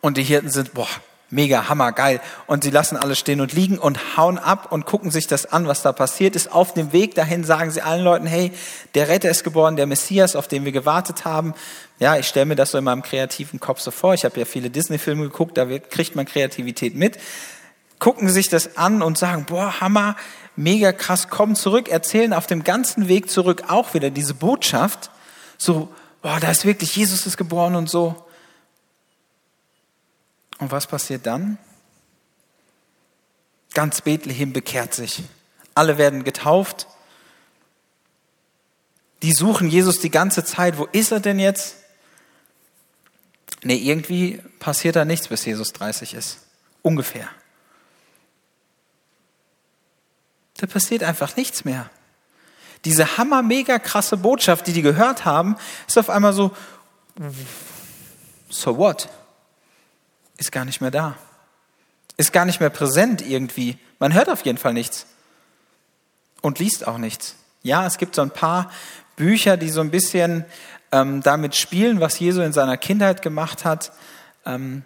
Und 0.00 0.16
die 0.16 0.24
Hirten 0.24 0.50
sind, 0.50 0.74
boah, 0.74 0.88
Mega, 1.28 1.68
hammer, 1.68 1.90
geil. 1.90 2.20
Und 2.46 2.62
sie 2.62 2.70
lassen 2.70 2.96
alle 2.96 3.16
stehen 3.16 3.40
und 3.40 3.52
liegen 3.52 3.78
und 3.78 4.16
hauen 4.16 4.38
ab 4.38 4.70
und 4.70 4.86
gucken 4.86 5.10
sich 5.10 5.26
das 5.26 5.44
an, 5.44 5.66
was 5.66 5.82
da 5.82 5.90
passiert 5.92 6.36
ist. 6.36 6.52
Auf 6.52 6.72
dem 6.72 6.92
Weg 6.92 7.16
dahin 7.16 7.42
sagen 7.42 7.72
sie 7.72 7.82
allen 7.82 8.04
Leuten, 8.04 8.26
hey, 8.26 8.52
der 8.94 9.08
Retter 9.08 9.28
ist 9.28 9.42
geboren, 9.42 9.74
der 9.74 9.86
Messias, 9.86 10.36
auf 10.36 10.46
den 10.46 10.64
wir 10.64 10.70
gewartet 10.70 11.24
haben. 11.24 11.54
Ja, 11.98 12.16
ich 12.16 12.28
stelle 12.28 12.46
mir 12.46 12.54
das 12.54 12.70
so 12.70 12.78
in 12.78 12.84
meinem 12.84 13.02
kreativen 13.02 13.58
Kopf 13.58 13.80
so 13.80 13.90
vor. 13.90 14.14
Ich 14.14 14.24
habe 14.24 14.38
ja 14.38 14.44
viele 14.44 14.70
Disney-Filme 14.70 15.24
geguckt, 15.24 15.58
da 15.58 15.66
kriegt 15.66 16.14
man 16.14 16.26
Kreativität 16.26 16.94
mit. 16.94 17.18
Gucken 17.98 18.28
sich 18.28 18.48
das 18.48 18.76
an 18.76 19.02
und 19.02 19.18
sagen, 19.18 19.46
boah, 19.48 19.80
hammer, 19.80 20.14
mega 20.54 20.92
krass, 20.92 21.28
kommen 21.28 21.56
zurück, 21.56 21.88
erzählen 21.88 22.34
auf 22.34 22.46
dem 22.46 22.62
ganzen 22.62 23.08
Weg 23.08 23.30
zurück 23.30 23.64
auch 23.66 23.94
wieder 23.94 24.10
diese 24.10 24.34
Botschaft. 24.34 25.10
So, 25.58 25.88
boah, 26.22 26.38
da 26.38 26.52
ist 26.52 26.64
wirklich 26.64 26.94
Jesus 26.94 27.26
ist 27.26 27.36
geboren 27.36 27.74
und 27.74 27.90
so. 27.90 28.25
Und 30.58 30.70
was 30.70 30.86
passiert 30.86 31.26
dann? 31.26 31.58
Ganz 33.74 34.00
Bethlehem 34.00 34.52
bekehrt 34.52 34.94
sich. 34.94 35.22
Alle 35.74 35.98
werden 35.98 36.24
getauft. 36.24 36.86
Die 39.22 39.32
suchen 39.32 39.68
Jesus 39.68 39.98
die 39.98 40.10
ganze 40.10 40.44
Zeit. 40.44 40.78
Wo 40.78 40.84
ist 40.86 41.12
er 41.12 41.20
denn 41.20 41.38
jetzt? 41.38 41.76
Nee, 43.62 43.76
irgendwie 43.76 44.42
passiert 44.58 44.96
da 44.96 45.04
nichts, 45.04 45.28
bis 45.28 45.44
Jesus 45.44 45.72
30 45.72 46.14
ist. 46.14 46.38
Ungefähr. 46.82 47.28
Da 50.56 50.66
passiert 50.66 51.02
einfach 51.02 51.36
nichts 51.36 51.64
mehr. 51.64 51.90
Diese 52.84 53.18
hammer 53.18 53.42
mega 53.42 53.78
krasse 53.78 54.16
Botschaft, 54.16 54.66
die 54.66 54.72
die 54.72 54.82
gehört 54.82 55.24
haben, 55.24 55.56
ist 55.86 55.98
auf 55.98 56.08
einmal 56.08 56.32
so, 56.32 56.52
so 58.48 58.78
what? 58.78 59.08
Ist 60.38 60.52
gar 60.52 60.64
nicht 60.64 60.80
mehr 60.80 60.90
da. 60.90 61.16
Ist 62.16 62.32
gar 62.32 62.44
nicht 62.44 62.60
mehr 62.60 62.70
präsent 62.70 63.26
irgendwie. 63.26 63.78
Man 63.98 64.14
hört 64.14 64.28
auf 64.28 64.44
jeden 64.44 64.58
Fall 64.58 64.72
nichts. 64.72 65.06
Und 66.42 66.58
liest 66.58 66.86
auch 66.86 66.98
nichts. 66.98 67.36
Ja, 67.62 67.86
es 67.86 67.98
gibt 67.98 68.14
so 68.14 68.22
ein 68.22 68.30
paar 68.30 68.70
Bücher, 69.16 69.56
die 69.56 69.70
so 69.70 69.80
ein 69.80 69.90
bisschen 69.90 70.44
ähm, 70.92 71.22
damit 71.22 71.56
spielen, 71.56 72.00
was 72.00 72.18
Jesu 72.18 72.42
in 72.42 72.52
seiner 72.52 72.76
Kindheit 72.76 73.22
gemacht 73.22 73.64
hat. 73.64 73.92
Ähm, 74.44 74.84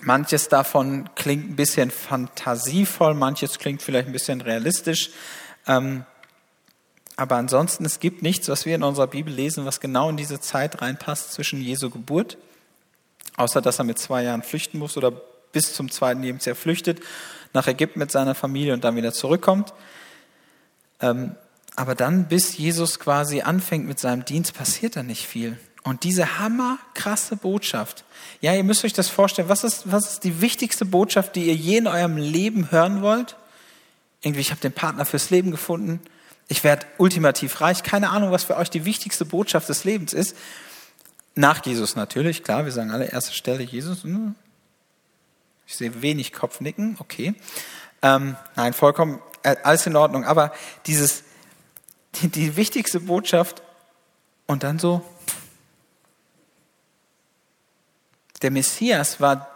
manches 0.00 0.48
davon 0.48 1.08
klingt 1.14 1.50
ein 1.50 1.56
bisschen 1.56 1.90
fantasievoll, 1.90 3.14
manches 3.14 3.58
klingt 3.58 3.82
vielleicht 3.82 4.08
ein 4.08 4.12
bisschen 4.12 4.40
realistisch. 4.40 5.10
Ähm, 5.66 6.04
aber 7.16 7.36
ansonsten, 7.36 7.84
es 7.84 8.00
gibt 8.00 8.22
nichts, 8.22 8.48
was 8.48 8.66
wir 8.66 8.74
in 8.74 8.82
unserer 8.82 9.06
Bibel 9.06 9.32
lesen, 9.32 9.64
was 9.64 9.80
genau 9.80 10.08
in 10.08 10.16
diese 10.16 10.40
Zeit 10.40 10.80
reinpasst 10.80 11.32
zwischen 11.32 11.60
Jesu 11.60 11.90
Geburt, 11.90 12.38
außer 13.36 13.60
dass 13.60 13.78
er 13.78 13.84
mit 13.84 13.98
zwei 13.98 14.22
Jahren 14.22 14.42
flüchten 14.42 14.78
muss 14.78 14.96
oder 14.96 15.10
bis 15.10 15.74
zum 15.74 15.90
zweiten 15.90 16.22
Lebensjahr 16.22 16.56
flüchtet, 16.56 17.00
nach 17.52 17.66
Ägypten 17.66 17.98
mit 17.98 18.10
seiner 18.10 18.34
Familie 18.34 18.72
und 18.72 18.84
dann 18.84 18.96
wieder 18.96 19.12
zurückkommt. 19.12 19.72
Ähm, 21.00 21.36
aber 21.76 21.94
dann, 21.94 22.28
bis 22.28 22.56
Jesus 22.56 22.98
quasi 22.98 23.42
anfängt 23.42 23.86
mit 23.86 23.98
seinem 23.98 24.24
Dienst, 24.24 24.54
passiert 24.54 24.96
da 24.96 25.02
nicht 25.02 25.26
viel. 25.26 25.58
Und 25.84 26.04
diese 26.04 26.38
hammerkrasse 26.38 27.36
Botschaft, 27.36 28.04
ja, 28.40 28.54
ihr 28.54 28.62
müsst 28.62 28.84
euch 28.84 28.92
das 28.92 29.08
vorstellen, 29.08 29.48
was 29.48 29.64
ist, 29.64 29.90
was 29.90 30.12
ist 30.12 30.24
die 30.24 30.40
wichtigste 30.40 30.84
Botschaft, 30.84 31.34
die 31.34 31.46
ihr 31.46 31.54
je 31.54 31.78
in 31.78 31.86
eurem 31.86 32.16
Leben 32.16 32.70
hören 32.70 33.02
wollt? 33.02 33.36
Irgendwie, 34.20 34.40
ich 34.40 34.50
habe 34.50 34.60
den 34.60 34.72
Partner 34.72 35.04
fürs 35.04 35.30
Leben 35.30 35.50
gefunden, 35.50 36.00
ich 36.48 36.62
werde 36.64 36.86
ultimativ 36.98 37.60
reich, 37.60 37.82
keine 37.82 38.10
Ahnung, 38.10 38.30
was 38.30 38.44
für 38.44 38.56
euch 38.56 38.68
die 38.68 38.84
wichtigste 38.84 39.24
Botschaft 39.24 39.68
des 39.68 39.84
Lebens 39.84 40.12
ist. 40.12 40.36
Nach 41.34 41.64
Jesus 41.64 41.96
natürlich, 41.96 42.44
klar, 42.44 42.64
wir 42.64 42.72
sagen 42.72 42.90
alle 42.90 43.06
erste 43.06 43.32
Stelle 43.32 43.62
Jesus. 43.62 44.04
Hm. 44.04 44.34
Ich 45.66 45.76
sehe 45.76 46.02
wenig 46.02 46.32
Kopfnicken, 46.32 46.96
okay. 46.98 47.34
Ähm, 48.02 48.36
nein, 48.56 48.74
vollkommen, 48.74 49.22
äh, 49.42 49.56
alles 49.62 49.86
in 49.86 49.96
Ordnung. 49.96 50.24
Aber 50.24 50.52
dieses, 50.86 51.24
die, 52.16 52.28
die 52.28 52.56
wichtigste 52.56 53.00
Botschaft 53.00 53.62
und 54.46 54.62
dann 54.62 54.78
so, 54.78 55.02
der 58.42 58.50
Messias 58.50 59.20
war 59.20 59.48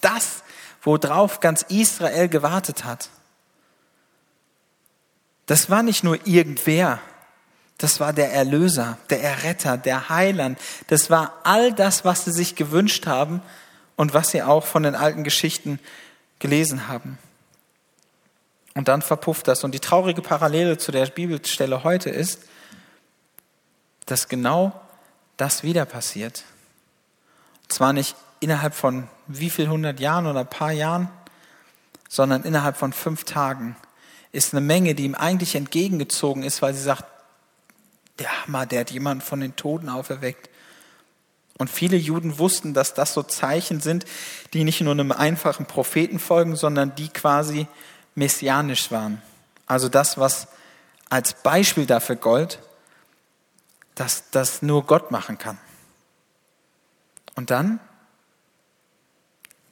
das, 0.00 0.42
worauf 0.82 1.40
ganz 1.40 1.62
Israel 1.62 2.28
gewartet 2.28 2.84
hat. 2.84 3.10
Das 5.46 5.70
war 5.70 5.82
nicht 5.82 6.04
nur 6.04 6.26
irgendwer, 6.26 7.00
das 7.78 8.00
war 8.00 8.12
der 8.12 8.32
Erlöser, 8.32 8.98
der 9.08 9.22
Erretter, 9.22 9.76
der 9.76 10.08
Heiland. 10.08 10.58
Das 10.88 11.10
war 11.10 11.38
all 11.44 11.72
das, 11.72 12.04
was 12.04 12.24
sie 12.24 12.32
sich 12.32 12.56
gewünscht 12.56 13.06
haben 13.06 13.40
und 13.96 14.14
was 14.14 14.30
sie 14.30 14.42
auch 14.42 14.66
von 14.66 14.82
den 14.82 14.96
alten 14.96 15.22
Geschichten 15.22 15.78
gelesen 16.40 16.88
haben. 16.88 17.18
Und 18.74 18.88
dann 18.88 19.00
verpufft 19.00 19.46
das. 19.46 19.62
Und 19.62 19.72
die 19.72 19.80
traurige 19.80 20.22
Parallele 20.22 20.78
zu 20.78 20.90
der 20.90 21.06
Bibelstelle 21.06 21.84
heute 21.84 22.10
ist, 22.10 22.40
dass 24.06 24.28
genau 24.28 24.72
das 25.36 25.62
wieder 25.62 25.84
passiert. 25.84 26.44
Zwar 27.68 27.92
nicht 27.92 28.16
innerhalb 28.40 28.74
von 28.74 29.08
wie 29.28 29.50
viel 29.50 29.68
hundert 29.68 30.00
Jahren 30.00 30.26
oder 30.26 30.40
ein 30.40 30.50
paar 30.50 30.72
Jahren, 30.72 31.08
sondern 32.08 32.42
innerhalb 32.42 32.76
von 32.76 32.92
fünf 32.92 33.24
Tagen 33.24 33.76
ist 34.32 34.52
eine 34.52 34.60
Menge, 34.60 34.94
die 34.94 35.04
ihm 35.04 35.14
eigentlich 35.14 35.54
entgegengezogen 35.54 36.42
ist, 36.42 36.60
weil 36.62 36.74
sie 36.74 36.82
sagt, 36.82 37.04
der 38.18 38.42
Hammer, 38.42 38.66
der 38.66 38.80
hat 38.80 38.90
jemanden 38.90 39.22
von 39.22 39.40
den 39.40 39.56
Toten 39.56 39.88
auferweckt. 39.88 40.50
Und 41.58 41.68
viele 41.68 41.96
Juden 41.96 42.38
wussten, 42.38 42.72
dass 42.72 42.94
das 42.94 43.14
so 43.14 43.22
Zeichen 43.22 43.80
sind, 43.80 44.04
die 44.52 44.64
nicht 44.64 44.80
nur 44.80 44.92
einem 44.92 45.12
einfachen 45.12 45.66
Propheten 45.66 46.18
folgen, 46.18 46.54
sondern 46.54 46.94
die 46.94 47.08
quasi 47.08 47.66
messianisch 48.14 48.90
waren. 48.90 49.20
Also 49.66 49.88
das, 49.88 50.18
was 50.18 50.48
als 51.10 51.34
Beispiel 51.34 51.86
dafür 51.86 52.16
gold, 52.16 52.60
dass 53.94 54.30
das 54.30 54.62
nur 54.62 54.86
Gott 54.86 55.10
machen 55.10 55.38
kann. 55.38 55.58
Und 57.34 57.50
dann 57.50 57.80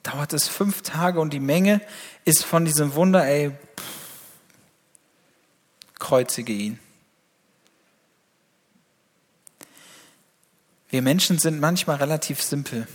dauert 0.03 0.33
es 0.33 0.47
fünf 0.47 0.81
Tage 0.81 1.19
und 1.19 1.31
die 1.31 1.39
Menge 1.39 1.81
ist 2.25 2.43
von 2.43 2.65
diesem 2.65 2.95
Wunder, 2.95 3.25
ey, 3.25 3.51
pff, 3.51 3.83
kreuzige 5.99 6.53
ihn. 6.53 6.79
Wir 10.89 11.01
Menschen 11.01 11.37
sind 11.37 11.59
manchmal 11.59 11.97
relativ 11.97 12.41
simpel. 12.41 12.87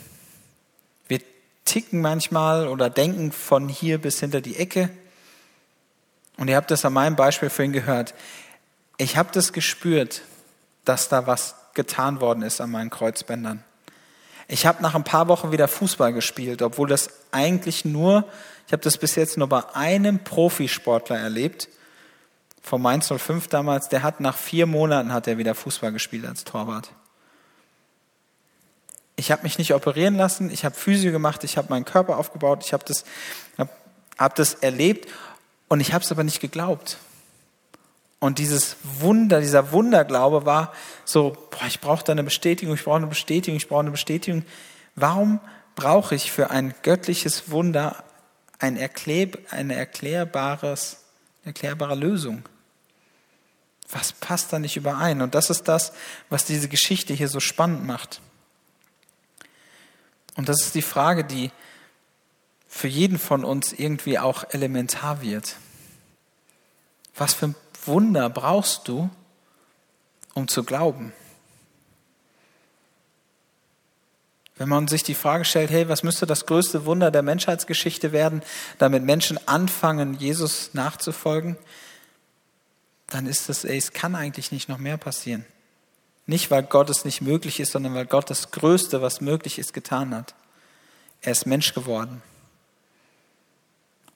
Wir 1.08 1.20
ticken 1.64 2.00
manchmal 2.00 2.66
oder 2.68 2.88
denken 2.88 3.32
von 3.32 3.68
hier 3.68 3.98
bis 3.98 4.20
hinter 4.20 4.40
die 4.40 4.56
Ecke 4.56 4.88
und 6.38 6.48
ihr 6.48 6.56
habt 6.56 6.70
das 6.70 6.84
an 6.84 6.94
meinem 6.94 7.16
Beispiel 7.16 7.50
vorhin 7.50 7.72
gehört. 7.72 8.14
Ich 8.96 9.16
habe 9.16 9.28
das 9.32 9.52
gespürt, 9.52 10.22
dass 10.84 11.08
da 11.08 11.26
was 11.26 11.54
getan 11.74 12.20
worden 12.20 12.42
ist 12.42 12.60
an 12.60 12.70
meinen 12.70 12.90
Kreuzbändern. 12.90 13.62
Ich 14.48 14.66
habe 14.66 14.82
nach 14.82 14.94
ein 14.94 15.04
paar 15.04 15.28
Wochen 15.28 15.52
wieder 15.52 15.68
Fußball 15.68 16.12
gespielt, 16.12 16.62
obwohl 16.62 16.88
das 16.88 17.10
eigentlich 17.30 17.84
nur, 17.84 18.24
ich 18.66 18.72
habe 18.72 18.82
das 18.82 18.98
bis 18.98 19.14
jetzt 19.14 19.38
nur 19.38 19.48
bei 19.48 19.62
einem 19.74 20.24
Profisportler 20.24 21.18
erlebt, 21.18 21.68
vom 22.62 22.82
Mainz 22.82 23.08
05 23.08 23.48
damals, 23.48 23.88
der 23.88 24.02
hat 24.02 24.20
nach 24.20 24.36
vier 24.36 24.66
Monaten 24.66 25.12
hat 25.12 25.26
er 25.26 25.38
wieder 25.38 25.54
Fußball 25.54 25.92
gespielt 25.92 26.26
als 26.26 26.44
Torwart. 26.44 26.92
Ich 29.22 29.30
habe 29.30 29.44
mich 29.44 29.56
nicht 29.56 29.72
operieren 29.72 30.16
lassen, 30.16 30.50
ich 30.50 30.64
habe 30.64 30.74
Physio 30.74 31.12
gemacht, 31.12 31.44
ich 31.44 31.56
habe 31.56 31.68
meinen 31.70 31.84
Körper 31.84 32.18
aufgebaut, 32.18 32.64
ich 32.66 32.72
habe 32.72 32.82
das, 32.84 33.04
hab, 33.56 33.68
hab 34.18 34.34
das 34.34 34.54
erlebt 34.54 35.08
und 35.68 35.78
ich 35.78 35.92
habe 35.92 36.02
es 36.02 36.10
aber 36.10 36.24
nicht 36.24 36.40
geglaubt. 36.40 36.98
Und 38.18 38.40
dieses 38.40 38.78
Wunder, 38.82 39.38
dieser 39.38 39.70
Wunderglaube 39.70 40.44
war 40.44 40.72
so, 41.04 41.36
boah, 41.52 41.68
ich 41.68 41.78
brauche 41.78 42.02
da 42.02 42.10
eine 42.10 42.24
Bestätigung, 42.24 42.74
ich 42.74 42.82
brauche 42.82 42.96
eine 42.96 43.06
Bestätigung, 43.06 43.56
ich 43.56 43.68
brauche 43.68 43.82
eine 43.82 43.92
Bestätigung. 43.92 44.44
Warum 44.96 45.38
brauche 45.76 46.16
ich 46.16 46.32
für 46.32 46.50
ein 46.50 46.74
göttliches 46.82 47.52
Wunder 47.52 48.02
ein 48.58 48.76
Erklär, 48.76 49.28
eine 49.50 49.76
erklärbares, 49.76 50.96
erklärbare 51.44 51.94
Lösung? 51.94 52.42
Was 53.88 54.14
passt 54.14 54.52
da 54.52 54.58
nicht 54.58 54.76
überein? 54.76 55.22
Und 55.22 55.36
das 55.36 55.48
ist 55.48 55.68
das, 55.68 55.92
was 56.28 56.44
diese 56.44 56.66
Geschichte 56.66 57.14
hier 57.14 57.28
so 57.28 57.38
spannend 57.38 57.86
macht. 57.86 58.20
Und 60.36 60.48
das 60.48 60.62
ist 60.62 60.74
die 60.74 60.82
Frage, 60.82 61.24
die 61.24 61.50
für 62.68 62.88
jeden 62.88 63.18
von 63.18 63.44
uns 63.44 63.72
irgendwie 63.72 64.18
auch 64.18 64.44
elementar 64.50 65.20
wird. 65.20 65.56
Was 67.14 67.34
für 67.34 67.48
ein 67.48 67.54
Wunder 67.84 68.30
brauchst 68.30 68.88
du, 68.88 69.10
um 70.34 70.48
zu 70.48 70.64
glauben? 70.64 71.12
Wenn 74.56 74.68
man 74.68 74.88
sich 74.88 75.02
die 75.02 75.14
Frage 75.14 75.44
stellt, 75.44 75.70
hey, 75.70 75.88
was 75.88 76.02
müsste 76.02 76.24
das 76.24 76.46
größte 76.46 76.86
Wunder 76.86 77.10
der 77.10 77.22
Menschheitsgeschichte 77.22 78.12
werden, 78.12 78.42
damit 78.78 79.02
Menschen 79.02 79.38
anfangen, 79.48 80.14
Jesus 80.14 80.72
nachzufolgen, 80.72 81.56
dann 83.08 83.26
ist 83.26 83.50
es, 83.50 83.64
ey, 83.64 83.76
es 83.76 83.92
kann 83.92 84.14
eigentlich 84.14 84.52
nicht 84.52 84.68
noch 84.68 84.78
mehr 84.78 84.96
passieren. 84.96 85.44
Nicht, 86.26 86.50
weil 86.50 86.62
Gott 86.62 86.88
es 86.88 87.04
nicht 87.04 87.20
möglich 87.20 87.60
ist, 87.60 87.72
sondern 87.72 87.94
weil 87.94 88.06
Gott 88.06 88.30
das 88.30 88.50
Größte, 88.50 89.02
was 89.02 89.20
möglich 89.20 89.58
ist, 89.58 89.72
getan 89.72 90.14
hat. 90.14 90.34
Er 91.20 91.32
ist 91.32 91.46
Mensch 91.46 91.74
geworden. 91.74 92.22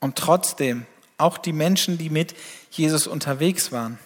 Und 0.01 0.16
trotzdem, 0.16 0.87
auch 1.19 1.38
die 1.38 1.53
Menschen, 1.53 1.99
die 1.99 2.11
mit 2.11 2.35
Jesus 2.71 3.07
unterwegs 3.07 3.73
waren, 3.73 3.99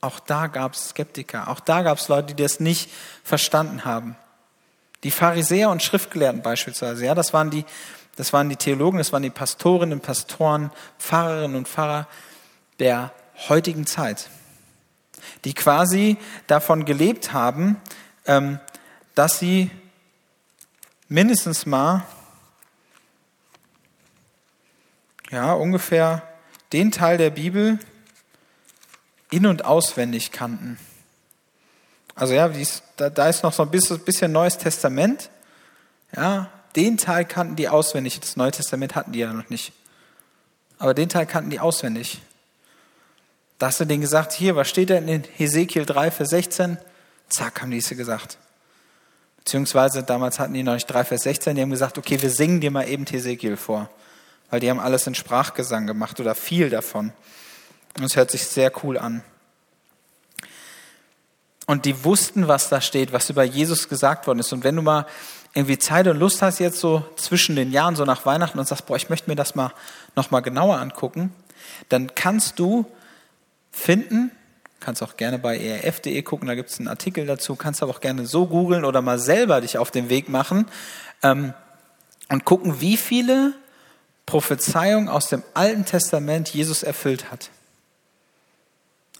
auch 0.00 0.20
da 0.20 0.46
gab 0.46 0.74
es 0.74 0.90
Skeptiker, 0.90 1.48
auch 1.48 1.60
da 1.60 1.82
gab 1.82 1.98
es 1.98 2.08
Leute, 2.08 2.34
die 2.34 2.42
das 2.42 2.60
nicht 2.60 2.88
verstanden 3.24 3.84
haben. 3.84 4.16
Die 5.02 5.10
Pharisäer 5.10 5.70
und 5.70 5.82
Schriftgelehrten 5.82 6.42
beispielsweise, 6.42 7.04
ja, 7.04 7.14
das 7.14 7.32
waren 7.32 7.50
die, 7.50 7.64
das 8.16 8.32
waren 8.32 8.48
die 8.48 8.56
Theologen, 8.56 8.98
das 8.98 9.12
waren 9.12 9.22
die 9.22 9.30
Pastorinnen, 9.30 10.00
Pastoren, 10.00 10.70
Pfarrerinnen 10.98 11.56
und 11.56 11.68
Pfarrer 11.68 12.06
der 12.78 13.12
heutigen 13.48 13.86
Zeit, 13.86 14.28
die 15.44 15.54
quasi 15.54 16.16
davon 16.46 16.84
gelebt 16.84 17.32
haben, 17.32 17.76
ähm, 18.26 18.60
dass 19.14 19.38
sie 19.38 19.70
mindestens 21.08 21.66
mal 21.66 22.04
ja, 25.30 25.52
ungefähr 25.52 26.22
den 26.72 26.92
Teil 26.92 27.18
der 27.18 27.30
Bibel 27.30 27.78
in- 29.30 29.46
und 29.46 29.64
auswendig 29.64 30.32
kannten. 30.32 30.78
Also 32.14 32.34
ja, 32.34 32.50
da, 32.96 33.28
ist 33.28 33.42
noch 33.42 33.52
so 33.52 33.62
ein 33.62 33.70
bisschen, 33.70 34.00
bisschen 34.00 34.32
Neues 34.32 34.58
Testament. 34.58 35.30
Ja, 36.14 36.50
den 36.74 36.96
Teil 36.96 37.24
kannten 37.24 37.56
die 37.56 37.68
auswendig. 37.68 38.18
Das 38.20 38.36
Neue 38.36 38.50
Testament 38.50 38.94
hatten 38.94 39.12
die 39.12 39.20
ja 39.20 39.32
noch 39.32 39.48
nicht. 39.50 39.72
Aber 40.78 40.94
den 40.94 41.08
Teil 41.08 41.26
kannten 41.26 41.50
die 41.50 41.60
auswendig. 41.60 42.20
Da 43.58 43.66
hast 43.66 43.80
du 43.80 43.84
denen 43.84 44.00
gesagt, 44.00 44.32
hier, 44.32 44.54
was 44.54 44.68
steht 44.68 44.90
denn 44.90 45.08
in 45.08 45.24
Hesekiel 45.36 45.84
3, 45.84 46.12
Vers 46.12 46.30
16? 46.30 46.78
Zack, 47.28 47.60
haben 47.60 47.70
die 47.70 47.78
es 47.78 47.88
gesagt. 47.88 48.38
Beziehungsweise 49.38 50.02
damals 50.02 50.38
hatten 50.38 50.54
die 50.54 50.62
noch 50.62 50.74
nicht 50.74 50.86
3, 50.86 51.04
Vers 51.04 51.22
16, 51.22 51.56
die 51.56 51.62
haben 51.62 51.70
gesagt, 51.70 51.98
okay, 51.98 52.20
wir 52.22 52.30
singen 52.30 52.60
dir 52.60 52.70
mal 52.70 52.88
eben 52.88 53.04
Hesekiel 53.04 53.56
vor. 53.56 53.90
weil 54.50 54.60
die 54.60 54.70
haben 54.70 54.80
alles 54.80 55.06
in 55.06 55.14
Sprachgesang 55.14 55.86
gemacht 55.86 56.20
oder 56.20 56.34
viel 56.34 56.70
davon. 56.70 57.12
Und 57.98 58.04
es 58.04 58.16
hört 58.16 58.30
sich 58.30 58.46
sehr 58.46 58.72
cool 58.82 58.96
an. 58.96 59.22
Und 61.66 61.84
die 61.84 62.04
wussten, 62.04 62.48
was 62.48 62.70
da 62.70 62.80
steht, 62.80 63.12
was 63.12 63.28
über 63.28 63.42
Jesus 63.42 63.88
gesagt 63.90 64.26
worden 64.26 64.38
ist. 64.38 64.52
Und 64.54 64.64
wenn 64.64 64.76
du 64.76 64.80
mal 64.80 65.06
irgendwie 65.52 65.78
Zeit 65.78 66.06
und 66.06 66.18
Lust 66.18 66.40
hast, 66.40 66.60
jetzt 66.60 66.80
so 66.80 67.04
zwischen 67.16 67.56
den 67.56 67.72
Jahren, 67.72 67.94
so 67.94 68.04
nach 68.04 68.24
Weihnachten 68.24 68.58
und 68.58 68.66
sagst, 68.66 68.86
boah, 68.86 68.96
ich 68.96 69.10
möchte 69.10 69.28
mir 69.28 69.36
das 69.36 69.54
mal 69.54 69.72
nochmal 70.16 70.40
genauer 70.40 70.78
angucken, 70.78 71.34
dann 71.90 72.14
kannst 72.14 72.58
du 72.58 72.86
finden, 73.78 74.30
kannst 74.80 75.02
auch 75.02 75.16
gerne 75.16 75.38
bei 75.38 75.58
erf.de 75.58 76.22
gucken, 76.22 76.48
da 76.48 76.54
gibt 76.54 76.70
es 76.70 76.78
einen 76.78 76.88
Artikel 76.88 77.26
dazu, 77.26 77.56
kannst 77.56 77.82
aber 77.82 77.92
auch 77.92 78.00
gerne 78.00 78.26
so 78.26 78.46
googeln 78.46 78.84
oder 78.84 79.02
mal 79.02 79.18
selber 79.18 79.60
dich 79.60 79.78
auf 79.78 79.90
den 79.90 80.08
Weg 80.08 80.28
machen 80.28 80.66
ähm, 81.22 81.54
und 82.28 82.44
gucken, 82.44 82.80
wie 82.80 82.96
viele 82.96 83.54
Prophezeiungen 84.26 85.08
aus 85.08 85.28
dem 85.28 85.42
Alten 85.54 85.84
Testament 85.84 86.50
Jesus 86.50 86.82
erfüllt 86.82 87.30
hat. 87.30 87.50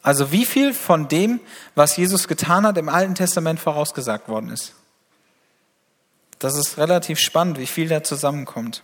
Also 0.02 0.32
wie 0.32 0.44
viel 0.44 0.74
von 0.74 1.08
dem, 1.08 1.40
was 1.74 1.96
Jesus 1.96 2.28
getan 2.28 2.66
hat, 2.66 2.78
im 2.78 2.88
Alten 2.88 3.14
Testament 3.14 3.58
vorausgesagt 3.58 4.28
worden 4.28 4.50
ist. 4.50 4.74
Das 6.38 6.56
ist 6.56 6.78
relativ 6.78 7.18
spannend, 7.18 7.58
wie 7.58 7.66
viel 7.66 7.88
da 7.88 8.02
zusammenkommt. 8.04 8.82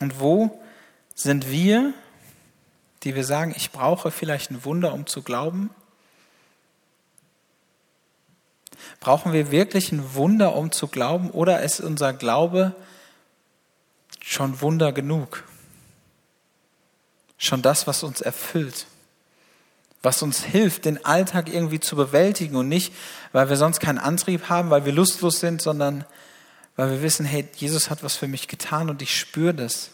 Und 0.00 0.18
wo 0.18 0.60
sind 1.14 1.50
wir, 1.50 1.92
die 3.02 3.14
wir 3.14 3.24
sagen, 3.24 3.54
ich 3.56 3.70
brauche 3.70 4.10
vielleicht 4.10 4.50
ein 4.50 4.64
Wunder, 4.64 4.92
um 4.92 5.06
zu 5.06 5.22
glauben? 5.22 5.70
Brauchen 9.00 9.32
wir 9.32 9.50
wirklich 9.50 9.92
ein 9.92 10.14
Wunder, 10.14 10.54
um 10.56 10.72
zu 10.72 10.88
glauben, 10.88 11.30
oder 11.30 11.62
ist 11.62 11.80
unser 11.80 12.12
Glaube 12.12 12.74
schon 14.22 14.60
Wunder 14.60 14.92
genug? 14.92 15.44
Schon 17.38 17.62
das, 17.62 17.86
was 17.86 18.02
uns 18.02 18.20
erfüllt? 18.20 18.86
was 20.02 20.22
uns 20.22 20.42
hilft, 20.44 20.86
den 20.86 21.04
Alltag 21.04 21.52
irgendwie 21.52 21.80
zu 21.80 21.94
bewältigen 21.94 22.56
und 22.56 22.68
nicht, 22.68 22.92
weil 23.32 23.48
wir 23.48 23.56
sonst 23.56 23.80
keinen 23.80 23.98
Antrieb 23.98 24.48
haben, 24.48 24.70
weil 24.70 24.84
wir 24.84 24.92
lustlos 24.92 25.40
sind, 25.40 25.60
sondern 25.60 26.04
weil 26.76 26.90
wir 26.90 27.02
wissen, 27.02 27.26
hey, 27.26 27.46
Jesus 27.56 27.90
hat 27.90 28.02
was 28.02 28.16
für 28.16 28.28
mich 28.28 28.48
getan 28.48 28.88
und 28.88 29.02
ich 29.02 29.18
spüre 29.18 29.52
das. 29.52 29.90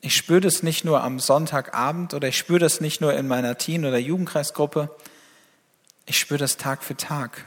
Ich 0.00 0.14
spüre 0.14 0.40
das 0.40 0.62
nicht 0.62 0.84
nur 0.84 1.02
am 1.02 1.18
Sonntagabend 1.18 2.14
oder 2.14 2.28
ich 2.28 2.38
spüre 2.38 2.58
das 2.58 2.80
nicht 2.80 3.00
nur 3.00 3.14
in 3.14 3.26
meiner 3.26 3.58
Teen- 3.58 3.84
oder 3.84 3.98
Jugendkreisgruppe, 3.98 4.90
ich 6.06 6.18
spüre 6.18 6.38
das 6.38 6.56
Tag 6.56 6.84
für 6.84 6.96
Tag. 6.96 7.44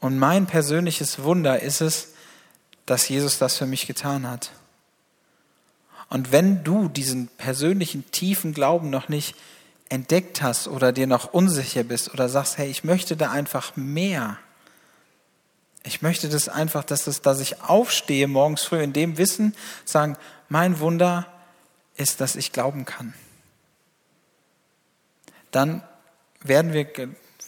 Und 0.00 0.18
mein 0.18 0.46
persönliches 0.46 1.22
Wunder 1.22 1.60
ist 1.60 1.80
es, 1.80 2.08
dass 2.86 3.08
Jesus 3.08 3.38
das 3.38 3.56
für 3.56 3.66
mich 3.66 3.86
getan 3.86 4.28
hat. 4.28 4.50
Und 6.10 6.32
wenn 6.32 6.62
du 6.64 6.88
diesen 6.88 7.28
persönlichen 7.28 8.10
tiefen 8.10 8.52
Glauben 8.52 8.90
noch 8.90 9.08
nicht 9.08 9.34
entdeckt 9.88 10.42
hast 10.42 10.68
oder 10.68 10.92
dir 10.92 11.06
noch 11.06 11.32
unsicher 11.32 11.84
bist 11.84 12.12
oder 12.12 12.28
sagst, 12.28 12.58
hey, 12.58 12.68
ich 12.68 12.84
möchte 12.84 13.16
da 13.16 13.30
einfach 13.30 13.76
mehr. 13.76 14.38
Ich 15.84 16.02
möchte 16.02 16.28
das 16.28 16.48
einfach, 16.48 16.84
dass, 16.84 17.04
das, 17.04 17.20
dass 17.20 17.40
ich 17.40 17.62
aufstehe 17.62 18.26
morgens 18.26 18.62
früh 18.62 18.82
in 18.82 18.92
dem 18.92 19.18
Wissen, 19.18 19.54
sagen, 19.84 20.16
mein 20.54 20.78
Wunder 20.78 21.26
ist, 21.96 22.20
dass 22.20 22.36
ich 22.36 22.52
glauben 22.52 22.84
kann. 22.84 23.12
Dann 25.50 25.82
werden 26.44 26.72
wir, 26.72 26.86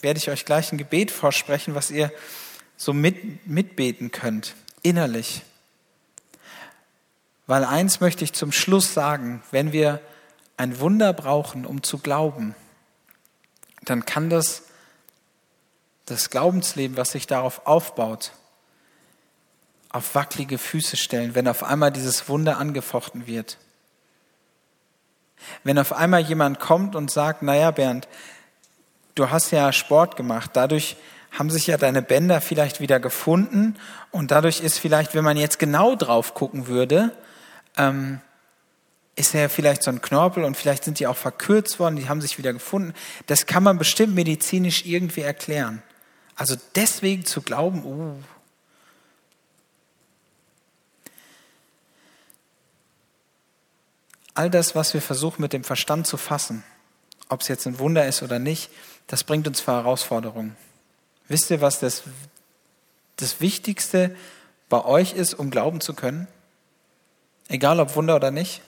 werde 0.01 0.17
ich 0.17 0.29
euch 0.29 0.43
gleich 0.43 0.73
ein 0.73 0.77
Gebet 0.77 1.11
vorsprechen, 1.11 1.73
was 1.73 1.89
ihr 1.89 2.11
so 2.75 2.91
mit, 2.91 3.47
mitbeten 3.47 4.11
könnt, 4.11 4.55
innerlich. 4.81 5.43
Weil 7.45 7.63
eins 7.63 8.01
möchte 8.01 8.25
ich 8.25 8.33
zum 8.33 8.51
Schluss 8.51 8.93
sagen, 8.93 9.41
wenn 9.51 9.71
wir 9.71 10.01
ein 10.57 10.77
Wunder 10.81 11.13
brauchen, 11.13 11.65
um 11.65 11.83
zu 11.83 11.99
glauben, 11.99 12.55
dann 13.83 14.03
kann 14.03 14.29
das 14.29 14.63
das 16.07 16.29
Glaubensleben, 16.29 16.97
was 16.97 17.13
sich 17.13 17.25
darauf 17.25 17.67
aufbaut, 17.67 18.33
auf 19.97 20.13
wackelige 20.13 20.59
Füße 20.59 20.95
stellen, 20.95 21.33
wenn 21.33 21.47
auf 21.47 21.63
einmal 21.63 21.91
dieses 21.91 22.29
Wunder 22.29 22.57
angefochten 22.59 23.25
wird. 23.25 23.57
Wenn 25.63 25.79
auf 25.79 25.91
einmal 25.91 26.21
jemand 26.21 26.59
kommt 26.59 26.95
und 26.95 27.09
sagt, 27.09 27.41
naja 27.41 27.71
Bernd, 27.71 28.07
du 29.15 29.31
hast 29.31 29.51
ja 29.51 29.73
Sport 29.73 30.15
gemacht, 30.15 30.51
dadurch 30.53 30.97
haben 31.31 31.49
sich 31.49 31.67
ja 31.67 31.77
deine 31.77 32.01
Bänder 32.01 32.41
vielleicht 32.41 32.79
wieder 32.79 32.99
gefunden 32.99 33.75
und 34.11 34.29
dadurch 34.29 34.61
ist 34.61 34.77
vielleicht, 34.77 35.15
wenn 35.15 35.23
man 35.23 35.35
jetzt 35.35 35.57
genau 35.57 35.95
drauf 35.95 36.35
gucken 36.35 36.67
würde, 36.67 37.11
ähm, 37.75 38.21
ist 39.15 39.33
ja 39.33 39.49
vielleicht 39.49 39.81
so 39.81 39.89
ein 39.89 40.01
Knorpel 40.01 40.43
und 40.43 40.55
vielleicht 40.55 40.83
sind 40.83 40.99
die 40.99 41.07
auch 41.07 41.17
verkürzt 41.17 41.79
worden, 41.79 41.95
die 41.95 42.07
haben 42.07 42.21
sich 42.21 42.37
wieder 42.37 42.53
gefunden. 42.53 42.93
Das 43.25 43.47
kann 43.47 43.63
man 43.63 43.79
bestimmt 43.79 44.13
medizinisch 44.13 44.85
irgendwie 44.85 45.21
erklären. 45.21 45.81
Also 46.35 46.55
deswegen 46.75 47.25
zu 47.25 47.41
glauben, 47.41 47.83
uh. 47.83 48.36
All 54.37 54.49
das, 54.49 54.75
was 54.75 54.93
wir 54.93 55.01
versuchen 55.01 55.41
mit 55.41 55.53
dem 55.53 55.63
Verstand 55.63 56.07
zu 56.07 56.17
fassen, 56.17 56.63
ob 57.29 57.41
es 57.41 57.47
jetzt 57.47 57.65
ein 57.65 57.79
Wunder 57.79 58.07
ist 58.07 58.23
oder 58.23 58.39
nicht, 58.39 58.69
das 59.07 59.23
bringt 59.23 59.47
uns 59.47 59.59
vor 59.59 59.73
Herausforderungen. 59.73 60.55
Wisst 61.27 61.49
ihr, 61.49 61.61
was 61.61 61.79
das, 61.79 62.03
das 63.17 63.41
Wichtigste 63.41 64.15
bei 64.69 64.83
euch 64.85 65.13
ist, 65.13 65.33
um 65.33 65.49
glauben 65.49 65.81
zu 65.81 65.93
können? 65.93 66.27
Egal 67.49 67.79
ob 67.79 67.95
Wunder 67.95 68.15
oder 68.15 68.31
nicht? 68.31 68.61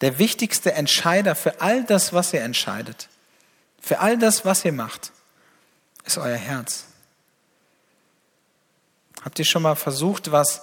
der 0.00 0.18
wichtigste 0.18 0.72
Entscheider 0.72 1.34
für 1.34 1.60
all 1.60 1.84
das, 1.84 2.12
was 2.12 2.32
ihr 2.32 2.42
entscheidet, 2.42 3.08
für 3.80 4.00
all 4.00 4.18
das, 4.18 4.44
was 4.44 4.64
ihr 4.64 4.72
macht, 4.72 5.12
ist 6.04 6.18
euer 6.18 6.36
Herz. 6.36 6.84
Habt 9.22 9.38
ihr 9.38 9.44
schon 9.44 9.62
mal 9.62 9.74
versucht, 9.74 10.32
was 10.32 10.62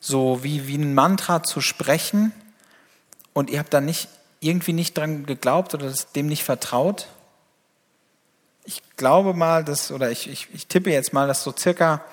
so 0.00 0.42
wie, 0.42 0.66
wie 0.66 0.76
ein 0.76 0.94
Mantra 0.94 1.42
zu 1.42 1.60
sprechen 1.60 2.32
und 3.32 3.50
ihr 3.50 3.58
habt 3.58 3.72
da 3.72 3.80
nicht 3.80 4.08
irgendwie 4.40 4.72
nicht 4.72 4.96
dran 4.96 5.24
geglaubt 5.26 5.74
oder 5.74 5.92
dem 6.14 6.26
nicht 6.26 6.44
vertraut? 6.44 7.08
Ich 8.64 8.82
glaube 8.96 9.34
mal, 9.34 9.64
dass, 9.64 9.90
oder 9.90 10.10
ich, 10.10 10.28
ich, 10.28 10.48
ich 10.52 10.66
tippe 10.66 10.90
jetzt 10.90 11.12
mal, 11.12 11.26
dass 11.26 11.42
so 11.42 11.54
circa 11.56 12.04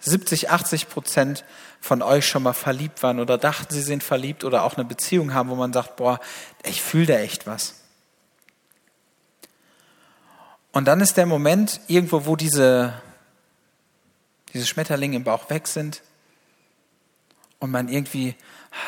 70, 0.00 0.50
80 0.50 0.88
Prozent 0.88 1.44
von 1.80 2.02
euch 2.02 2.26
schon 2.26 2.42
mal 2.42 2.52
verliebt 2.52 3.02
waren 3.02 3.20
oder 3.20 3.38
dachten, 3.38 3.72
sie 3.72 3.82
sind 3.82 4.02
verliebt 4.02 4.44
oder 4.44 4.64
auch 4.64 4.76
eine 4.76 4.84
Beziehung 4.84 5.34
haben, 5.34 5.50
wo 5.50 5.54
man 5.54 5.72
sagt, 5.72 5.96
boah, 5.96 6.20
ich 6.64 6.82
fühle 6.82 7.06
da 7.06 7.14
echt 7.18 7.46
was. 7.46 7.74
Und 10.72 10.86
dann 10.86 11.00
ist 11.00 11.16
der 11.16 11.26
Moment 11.26 11.80
irgendwo, 11.86 12.26
wo 12.26 12.36
diese, 12.36 12.94
diese 14.52 14.66
Schmetterlinge 14.66 15.16
im 15.16 15.24
Bauch 15.24 15.48
weg 15.48 15.68
sind 15.68 16.02
und 17.60 17.70
man 17.70 17.88
irgendwie, 17.88 18.34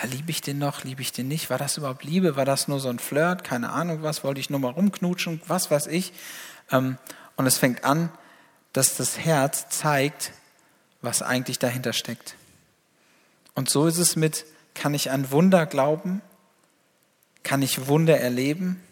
liebe 0.03 0.31
ich 0.31 0.41
den 0.41 0.59
noch, 0.59 0.85
liebe 0.85 1.03
ich 1.03 1.13
den 1.13 1.29
nicht, 1.29 1.51
war 1.51 1.59
das 1.59 1.77
überhaupt 1.77 2.05
Liebe, 2.05 2.37
war 2.37 2.45
das 2.45 2.69
nur 2.69 2.81
so 2.81 2.89
ein 2.89 2.99
Flirt, 2.99 3.45
keine 3.45 3.71
Ahnung 3.71 4.03
was, 4.03 4.25
wollte 4.25 4.41
ich 4.41 4.51
nur 4.51 4.61
mal 4.61 4.73
rumknutschen, 4.73 5.41
was 5.47 5.71
weiß 5.71 5.87
ich. 5.87 6.13
Ähm, 6.71 6.99
und 7.37 7.47
es 7.47 7.59
fängt 7.59 7.85
an, 7.85 8.11
dass 8.73 8.97
das 8.97 9.19
Herz 9.19 9.69
zeigt, 9.69 10.33
was 11.03 11.23
eigentlich 11.23 11.59
dahinter 11.59 11.93
steckt. 11.93 12.35
Und 13.55 13.71
so 13.71 13.87
ist 13.87 13.99
es 13.99 14.17
mit, 14.17 14.45
kann 14.75 14.93
ich 14.93 15.11
an 15.11 15.31
Wunder 15.31 15.67
glauben? 15.67 16.21
Kann 17.43 17.63
ich 17.63 17.87
Wunder 17.87 18.19
erleben? 18.19 18.83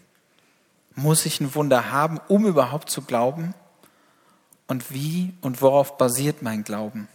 Muss 0.95 1.25
ich 1.25 1.41
ein 1.41 1.53
Wunder 1.55 1.91
haben, 1.91 2.19
um 2.27 2.45
überhaupt 2.45 2.89
zu 2.89 3.01
glauben? 3.01 3.53
Und 4.67 4.91
wie 4.91 5.33
und 5.41 5.61
worauf 5.61 5.97
basiert 5.97 6.41
mein 6.41 6.63
Glauben? 6.63 7.07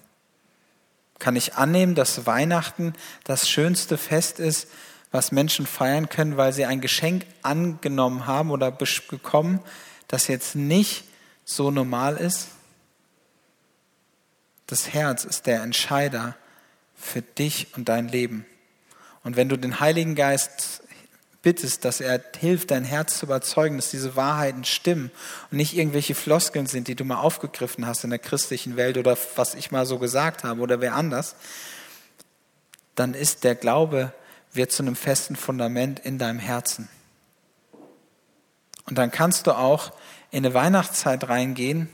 Kann 1.21 1.37
ich 1.37 1.55
annehmen, 1.55 1.95
dass 1.95 2.27
Weihnachten 2.27 2.95
das 3.23 3.49
schönste 3.49 3.97
Fest 3.97 4.41
ist, 4.41 4.67
was 5.13 5.31
Menschen 5.31 5.67
feiern 5.67 6.09
können, 6.09 6.37
weil 6.37 6.53
sie 6.53 6.65
ein 6.65 6.81
Geschenk 6.81 7.27
angenommen 7.43 8.27
haben 8.27 8.51
oder 8.51 8.73
bekommen, 8.73 9.61
das 10.09 10.27
jetzt 10.27 10.57
nicht 10.57 11.05
so 11.45 11.71
normal 11.71 12.17
ist? 12.17 12.49
Das 14.67 14.93
Herz 14.93 15.25
ist 15.25 15.47
der 15.47 15.63
Entscheider 15.63 16.37
für 16.97 17.23
dich 17.23 17.69
und 17.77 17.89
dein 17.89 18.09
Leben. 18.09 18.47
Und 19.23 19.37
wenn 19.37 19.49
du 19.49 19.57
den 19.57 19.81
Heiligen 19.81 20.15
Geist 20.15 20.83
bittest, 21.43 21.85
dass 21.85 22.01
er 22.01 22.23
hilft, 22.39 22.71
dein 22.71 22.85
Herz 22.85 23.19
zu 23.19 23.27
überzeugen, 23.27 23.77
dass 23.77 23.91
diese 23.91 24.17
Wahrheiten 24.17 24.65
stimmen 24.65 25.11
und 25.51 25.57
nicht 25.57 25.77
irgendwelche 25.77 26.15
Floskeln 26.15 26.67
sind, 26.67 26.89
die 26.89 26.95
du 26.95 27.05
mal 27.05 27.21
aufgegriffen 27.21 27.87
hast 27.87 28.05
in 28.05 28.11
der 28.11 28.19
christlichen 28.19 28.77
Welt 28.77 28.99
oder 28.99 29.17
was 29.37 29.55
ich 29.55 29.71
mal 29.71 29.87
so 29.87 29.99
gesagt 29.99 30.45
habe 30.45 30.61
oder 30.61 30.81
wer 30.81 30.95
anders, 30.95 31.35
dann 32.95 33.15
ist 33.15 33.45
der 33.45 33.55
Glaube 33.55 34.13
wird 34.53 34.73
zu 34.73 34.83
einem 34.83 34.97
festen 34.97 35.37
Fundament 35.37 36.01
in 36.01 36.19
deinem 36.19 36.41
Herzen. 36.41 36.89
Und 38.87 38.99
dann 38.99 39.13
kannst 39.13 39.47
du 39.47 39.53
auch 39.53 39.93
in 40.33 40.45
eine 40.45 40.55
Weihnachtszeit 40.55 41.29
reingehen 41.29 41.89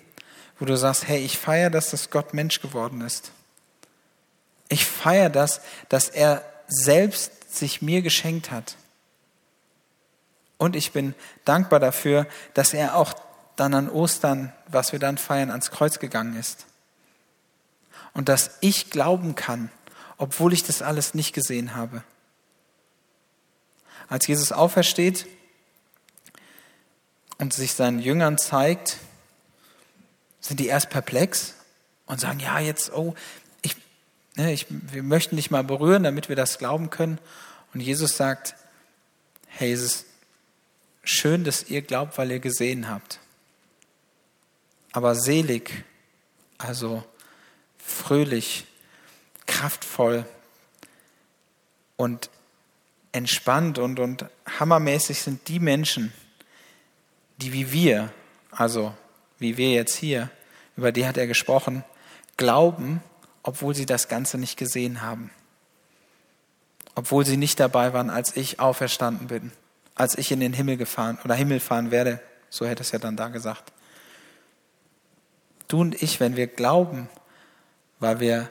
wo 0.58 0.64
du 0.64 0.76
sagst, 0.76 1.06
hey, 1.06 1.18
ich 1.18 1.38
feiere, 1.38 1.70
dass 1.70 1.90
das 1.90 2.10
Gott 2.10 2.34
Mensch 2.34 2.60
geworden 2.60 3.00
ist. 3.00 3.32
Ich 4.68 4.84
feiere 4.84 5.30
das, 5.30 5.60
dass 5.88 6.08
er 6.08 6.42
selbst 6.66 7.54
sich 7.54 7.82
mir 7.82 8.02
geschenkt 8.02 8.50
hat. 8.50 8.76
Und 10.66 10.74
ich 10.74 10.90
bin 10.90 11.14
dankbar 11.44 11.78
dafür, 11.78 12.26
dass 12.54 12.74
er 12.74 12.96
auch 12.96 13.14
dann 13.54 13.72
an 13.72 13.88
Ostern, 13.88 14.52
was 14.66 14.90
wir 14.90 14.98
dann 14.98 15.16
feiern, 15.16 15.50
ans 15.52 15.70
Kreuz 15.70 16.00
gegangen 16.00 16.36
ist. 16.36 16.66
Und 18.14 18.28
dass 18.28 18.50
ich 18.62 18.90
glauben 18.90 19.36
kann, 19.36 19.70
obwohl 20.18 20.52
ich 20.52 20.64
das 20.64 20.82
alles 20.82 21.14
nicht 21.14 21.32
gesehen 21.32 21.76
habe. 21.76 22.02
Als 24.08 24.26
Jesus 24.26 24.50
aufersteht 24.50 25.26
und 27.38 27.54
sich 27.54 27.74
seinen 27.74 28.00
Jüngern 28.00 28.36
zeigt, 28.36 28.96
sind 30.40 30.58
die 30.58 30.66
erst 30.66 30.90
perplex 30.90 31.54
und 32.06 32.20
sagen, 32.20 32.40
ja, 32.40 32.58
jetzt, 32.58 32.92
oh, 32.92 33.14
ich, 33.62 33.76
ne, 34.34 34.52
ich, 34.52 34.66
wir 34.68 35.04
möchten 35.04 35.36
dich 35.36 35.52
mal 35.52 35.62
berühren, 35.62 36.02
damit 36.02 36.28
wir 36.28 36.34
das 36.34 36.58
glauben 36.58 36.90
können. 36.90 37.18
Und 37.72 37.80
Jesus 37.80 38.16
sagt, 38.16 38.56
hey, 39.46 39.72
es 39.72 39.82
ist 39.82 40.06
schön, 41.08 41.44
dass 41.44 41.68
ihr 41.68 41.82
glaubt, 41.82 42.18
weil 42.18 42.30
ihr 42.30 42.40
gesehen 42.40 42.88
habt. 42.88 43.20
Aber 44.92 45.14
selig, 45.14 45.84
also 46.58 47.04
fröhlich, 47.78 48.66
kraftvoll 49.46 50.26
und 51.96 52.30
entspannt 53.12 53.78
und, 53.78 53.98
und 53.98 54.26
hammermäßig 54.58 55.22
sind 55.22 55.48
die 55.48 55.60
Menschen, 55.60 56.12
die 57.38 57.52
wie 57.52 57.72
wir, 57.72 58.12
also 58.50 58.94
wie 59.38 59.56
wir 59.56 59.72
jetzt 59.72 59.94
hier, 59.94 60.30
über 60.76 60.92
die 60.92 61.06
hat 61.06 61.16
er 61.16 61.26
gesprochen, 61.26 61.84
glauben, 62.36 63.02
obwohl 63.42 63.74
sie 63.74 63.86
das 63.86 64.08
Ganze 64.08 64.38
nicht 64.38 64.58
gesehen 64.58 65.02
haben. 65.02 65.30
Obwohl 66.94 67.24
sie 67.24 67.36
nicht 67.36 67.60
dabei 67.60 67.92
waren, 67.92 68.10
als 68.10 68.36
ich 68.36 68.60
auferstanden 68.60 69.28
bin, 69.28 69.52
als 69.96 70.16
ich 70.16 70.30
in 70.30 70.40
den 70.40 70.52
Himmel 70.52 70.76
gefahren 70.76 71.18
oder 71.24 71.34
Himmel 71.34 71.58
fahren 71.58 71.90
werde, 71.90 72.20
so 72.50 72.66
hätte 72.66 72.82
es 72.82 72.92
ja 72.92 72.98
dann 73.00 73.16
da 73.16 73.28
gesagt. 73.28 73.72
Du 75.66 75.80
und 75.80 76.00
ich, 76.00 76.20
wenn 76.20 76.36
wir 76.36 76.46
glauben, 76.46 77.08
weil 77.98 78.20
wir 78.20 78.48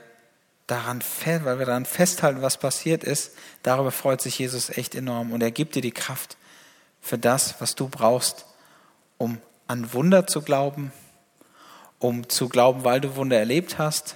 daran, 0.67 1.01
weil 1.23 1.60
wir 1.60 1.65
daran 1.65 1.86
festhalten, 1.86 2.41
was 2.41 2.58
passiert 2.58 3.03
ist, 3.03 3.31
darüber 3.63 3.91
freut 3.91 4.21
sich 4.21 4.39
Jesus 4.39 4.69
echt 4.69 4.95
enorm 4.95 5.31
und 5.31 5.41
er 5.41 5.51
gibt 5.51 5.75
dir 5.75 5.81
die 5.81 5.91
Kraft 5.91 6.36
für 6.99 7.17
das, 7.17 7.62
was 7.62 7.75
du 7.75 7.88
brauchst, 7.88 8.45
um 9.17 9.39
an 9.67 9.93
Wunder 9.93 10.27
zu 10.27 10.41
glauben, 10.41 10.91
um 11.99 12.27
zu 12.27 12.49
glauben, 12.49 12.84
weil 12.84 12.99
du 12.99 13.15
Wunder 13.15 13.38
erlebt 13.38 13.77
hast, 13.77 14.15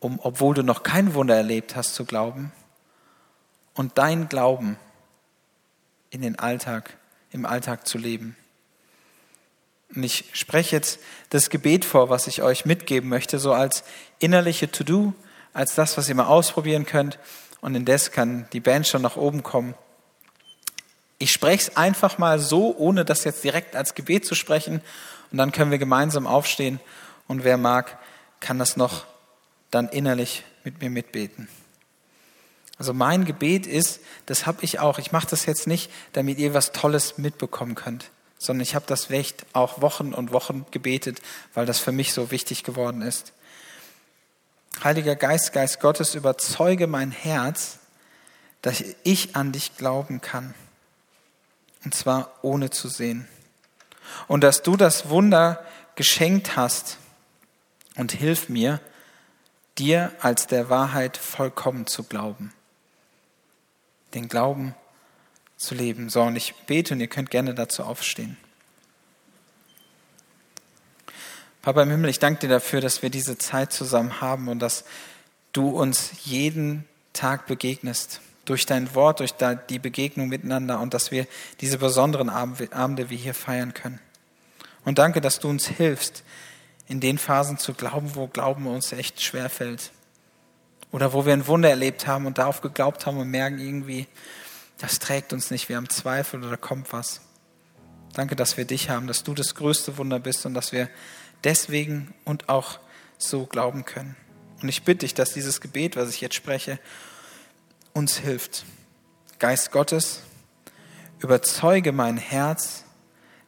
um, 0.00 0.18
obwohl 0.22 0.54
du 0.54 0.62
noch 0.62 0.82
kein 0.82 1.14
Wunder 1.14 1.36
erlebt 1.36 1.76
hast, 1.76 1.94
zu 1.94 2.04
glauben 2.04 2.52
und 3.74 3.98
dein 3.98 4.28
Glauben 4.28 4.78
in 6.14 6.22
den 6.22 6.38
Alltag, 6.38 6.96
im 7.32 7.44
Alltag 7.44 7.88
zu 7.88 7.98
leben. 7.98 8.36
Und 9.94 10.04
ich 10.04 10.24
spreche 10.32 10.76
jetzt 10.76 11.00
das 11.30 11.50
Gebet 11.50 11.84
vor, 11.84 12.08
was 12.08 12.26
ich 12.28 12.42
euch 12.42 12.64
mitgeben 12.64 13.08
möchte, 13.08 13.38
so 13.38 13.52
als 13.52 13.84
innerliche 14.20 14.70
To-Do, 14.70 15.12
als 15.52 15.74
das, 15.74 15.96
was 15.98 16.08
ihr 16.08 16.14
mal 16.14 16.26
ausprobieren 16.26 16.86
könnt. 16.86 17.18
Und 17.60 17.74
indes 17.74 18.12
kann 18.12 18.48
die 18.52 18.60
Band 18.60 18.86
schon 18.86 19.02
nach 19.02 19.16
oben 19.16 19.42
kommen. 19.42 19.74
Ich 21.18 21.30
spreche 21.30 21.70
es 21.70 21.76
einfach 21.76 22.18
mal 22.18 22.38
so, 22.38 22.76
ohne 22.76 23.04
das 23.04 23.24
jetzt 23.24 23.42
direkt 23.42 23.76
als 23.76 23.94
Gebet 23.94 24.24
zu 24.24 24.34
sprechen. 24.34 24.80
Und 25.32 25.38
dann 25.38 25.52
können 25.52 25.70
wir 25.70 25.78
gemeinsam 25.78 26.26
aufstehen. 26.26 26.80
Und 27.26 27.44
wer 27.44 27.56
mag, 27.56 27.98
kann 28.40 28.58
das 28.58 28.76
noch 28.76 29.04
dann 29.70 29.88
innerlich 29.88 30.44
mit 30.62 30.80
mir 30.80 30.90
mitbeten. 30.90 31.48
Also 32.78 32.92
mein 32.92 33.24
Gebet 33.24 33.66
ist, 33.66 34.00
das 34.26 34.46
habe 34.46 34.58
ich 34.62 34.80
auch, 34.80 34.98
ich 34.98 35.12
mache 35.12 35.28
das 35.28 35.46
jetzt 35.46 35.66
nicht, 35.66 35.90
damit 36.12 36.38
ihr 36.38 36.54
was 36.54 36.72
Tolles 36.72 37.18
mitbekommen 37.18 37.74
könnt 37.74 38.10
sondern 38.44 38.62
ich 38.62 38.74
habe 38.74 38.84
das 38.86 39.10
echt 39.10 39.46
auch 39.52 39.80
Wochen 39.80 40.12
und 40.12 40.32
Wochen 40.32 40.66
gebetet, 40.70 41.20
weil 41.54 41.66
das 41.66 41.78
für 41.78 41.92
mich 41.92 42.12
so 42.12 42.30
wichtig 42.30 42.62
geworden 42.62 43.02
ist. 43.02 43.32
Heiliger 44.82 45.16
Geist, 45.16 45.52
Geist 45.52 45.80
Gottes, 45.80 46.14
überzeuge 46.14 46.86
mein 46.86 47.10
Herz, 47.10 47.78
dass 48.62 48.82
ich 49.02 49.36
an 49.36 49.52
dich 49.52 49.76
glauben 49.76 50.20
kann. 50.20 50.54
Und 51.84 51.94
zwar 51.94 52.32
ohne 52.42 52.70
zu 52.70 52.88
sehen. 52.88 53.28
Und 54.26 54.42
dass 54.42 54.62
du 54.62 54.76
das 54.76 55.08
Wunder 55.08 55.64
geschenkt 55.94 56.56
hast. 56.56 56.98
Und 57.96 58.10
hilf 58.12 58.48
mir, 58.48 58.80
dir 59.78 60.12
als 60.20 60.46
der 60.48 60.68
Wahrheit 60.68 61.16
vollkommen 61.16 61.86
zu 61.86 62.02
glauben. 62.02 62.52
Den 64.14 64.28
Glauben 64.28 64.74
zu 65.56 65.74
leben. 65.74 66.08
So, 66.08 66.22
und 66.22 66.36
ich 66.36 66.54
bete 66.66 66.94
und 66.94 67.00
ihr 67.00 67.08
könnt 67.08 67.30
gerne 67.30 67.54
dazu 67.54 67.82
aufstehen. 67.82 68.36
Papa 71.62 71.82
im 71.82 71.90
Himmel, 71.90 72.10
ich 72.10 72.18
danke 72.18 72.40
dir 72.40 72.48
dafür, 72.48 72.80
dass 72.80 73.02
wir 73.02 73.08
diese 73.08 73.38
Zeit 73.38 73.72
zusammen 73.72 74.20
haben 74.20 74.48
und 74.48 74.58
dass 74.58 74.84
du 75.52 75.70
uns 75.70 76.12
jeden 76.24 76.84
Tag 77.14 77.46
begegnest. 77.46 78.20
Durch 78.44 78.66
dein 78.66 78.94
Wort, 78.94 79.20
durch 79.20 79.32
die 79.70 79.78
Begegnung 79.78 80.28
miteinander 80.28 80.78
und 80.80 80.92
dass 80.92 81.10
wir 81.10 81.26
diese 81.62 81.78
besonderen 81.78 82.28
Abende 82.28 83.08
wie 83.08 83.16
hier 83.16 83.32
feiern 83.32 83.72
können. 83.72 83.98
Und 84.84 84.98
danke, 84.98 85.22
dass 85.22 85.40
du 85.40 85.48
uns 85.48 85.66
hilfst, 85.66 86.22
in 86.86 87.00
den 87.00 87.16
Phasen 87.16 87.56
zu 87.56 87.72
glauben, 87.72 88.14
wo 88.14 88.26
Glauben 88.26 88.66
uns 88.66 88.92
echt 88.92 89.22
schwer 89.22 89.48
fällt. 89.48 89.92
Oder 90.94 91.12
wo 91.12 91.26
wir 91.26 91.32
ein 91.32 91.48
Wunder 91.48 91.70
erlebt 91.70 92.06
haben 92.06 92.24
und 92.24 92.38
darauf 92.38 92.60
geglaubt 92.60 93.04
haben 93.04 93.18
und 93.18 93.28
merken 93.28 93.58
irgendwie, 93.58 94.06
das 94.78 95.00
trägt 95.00 95.32
uns 95.32 95.50
nicht, 95.50 95.68
wir 95.68 95.74
haben 95.74 95.88
Zweifel 95.88 96.44
oder 96.44 96.56
kommt 96.56 96.92
was. 96.92 97.20
Danke, 98.12 98.36
dass 98.36 98.56
wir 98.56 98.64
dich 98.64 98.90
haben, 98.90 99.08
dass 99.08 99.24
du 99.24 99.34
das 99.34 99.56
größte 99.56 99.98
Wunder 99.98 100.20
bist 100.20 100.46
und 100.46 100.54
dass 100.54 100.70
wir 100.70 100.88
deswegen 101.42 102.14
und 102.24 102.48
auch 102.48 102.78
so 103.18 103.44
glauben 103.44 103.84
können. 103.84 104.14
Und 104.62 104.68
ich 104.68 104.84
bitte 104.84 105.00
dich, 105.00 105.14
dass 105.14 105.32
dieses 105.32 105.60
Gebet, 105.60 105.96
was 105.96 106.10
ich 106.10 106.20
jetzt 106.20 106.36
spreche, 106.36 106.78
uns 107.92 108.18
hilft. 108.18 108.64
Geist 109.40 109.72
Gottes, 109.72 110.20
überzeuge 111.18 111.90
mein 111.90 112.18
Herz, 112.18 112.84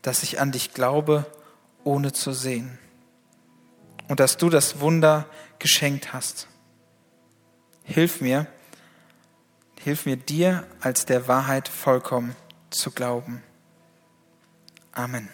dass 0.02 0.24
ich 0.24 0.40
an 0.40 0.50
dich 0.50 0.74
glaube, 0.74 1.26
ohne 1.84 2.12
zu 2.12 2.32
sehen. 2.32 2.76
Und 4.08 4.18
dass 4.18 4.36
du 4.36 4.50
das 4.50 4.80
Wunder 4.80 5.26
geschenkt 5.60 6.12
hast. 6.12 6.48
Hilf 7.86 8.20
mir, 8.20 8.46
Hilf 9.86 10.04
mir 10.04 10.16
dir 10.16 10.66
als 10.80 11.06
der 11.06 11.28
Wahrheit 11.28 11.68
vollkommen 11.68 12.34
zu 12.70 12.90
glauben. 12.90 13.44
Amen. 14.90 15.28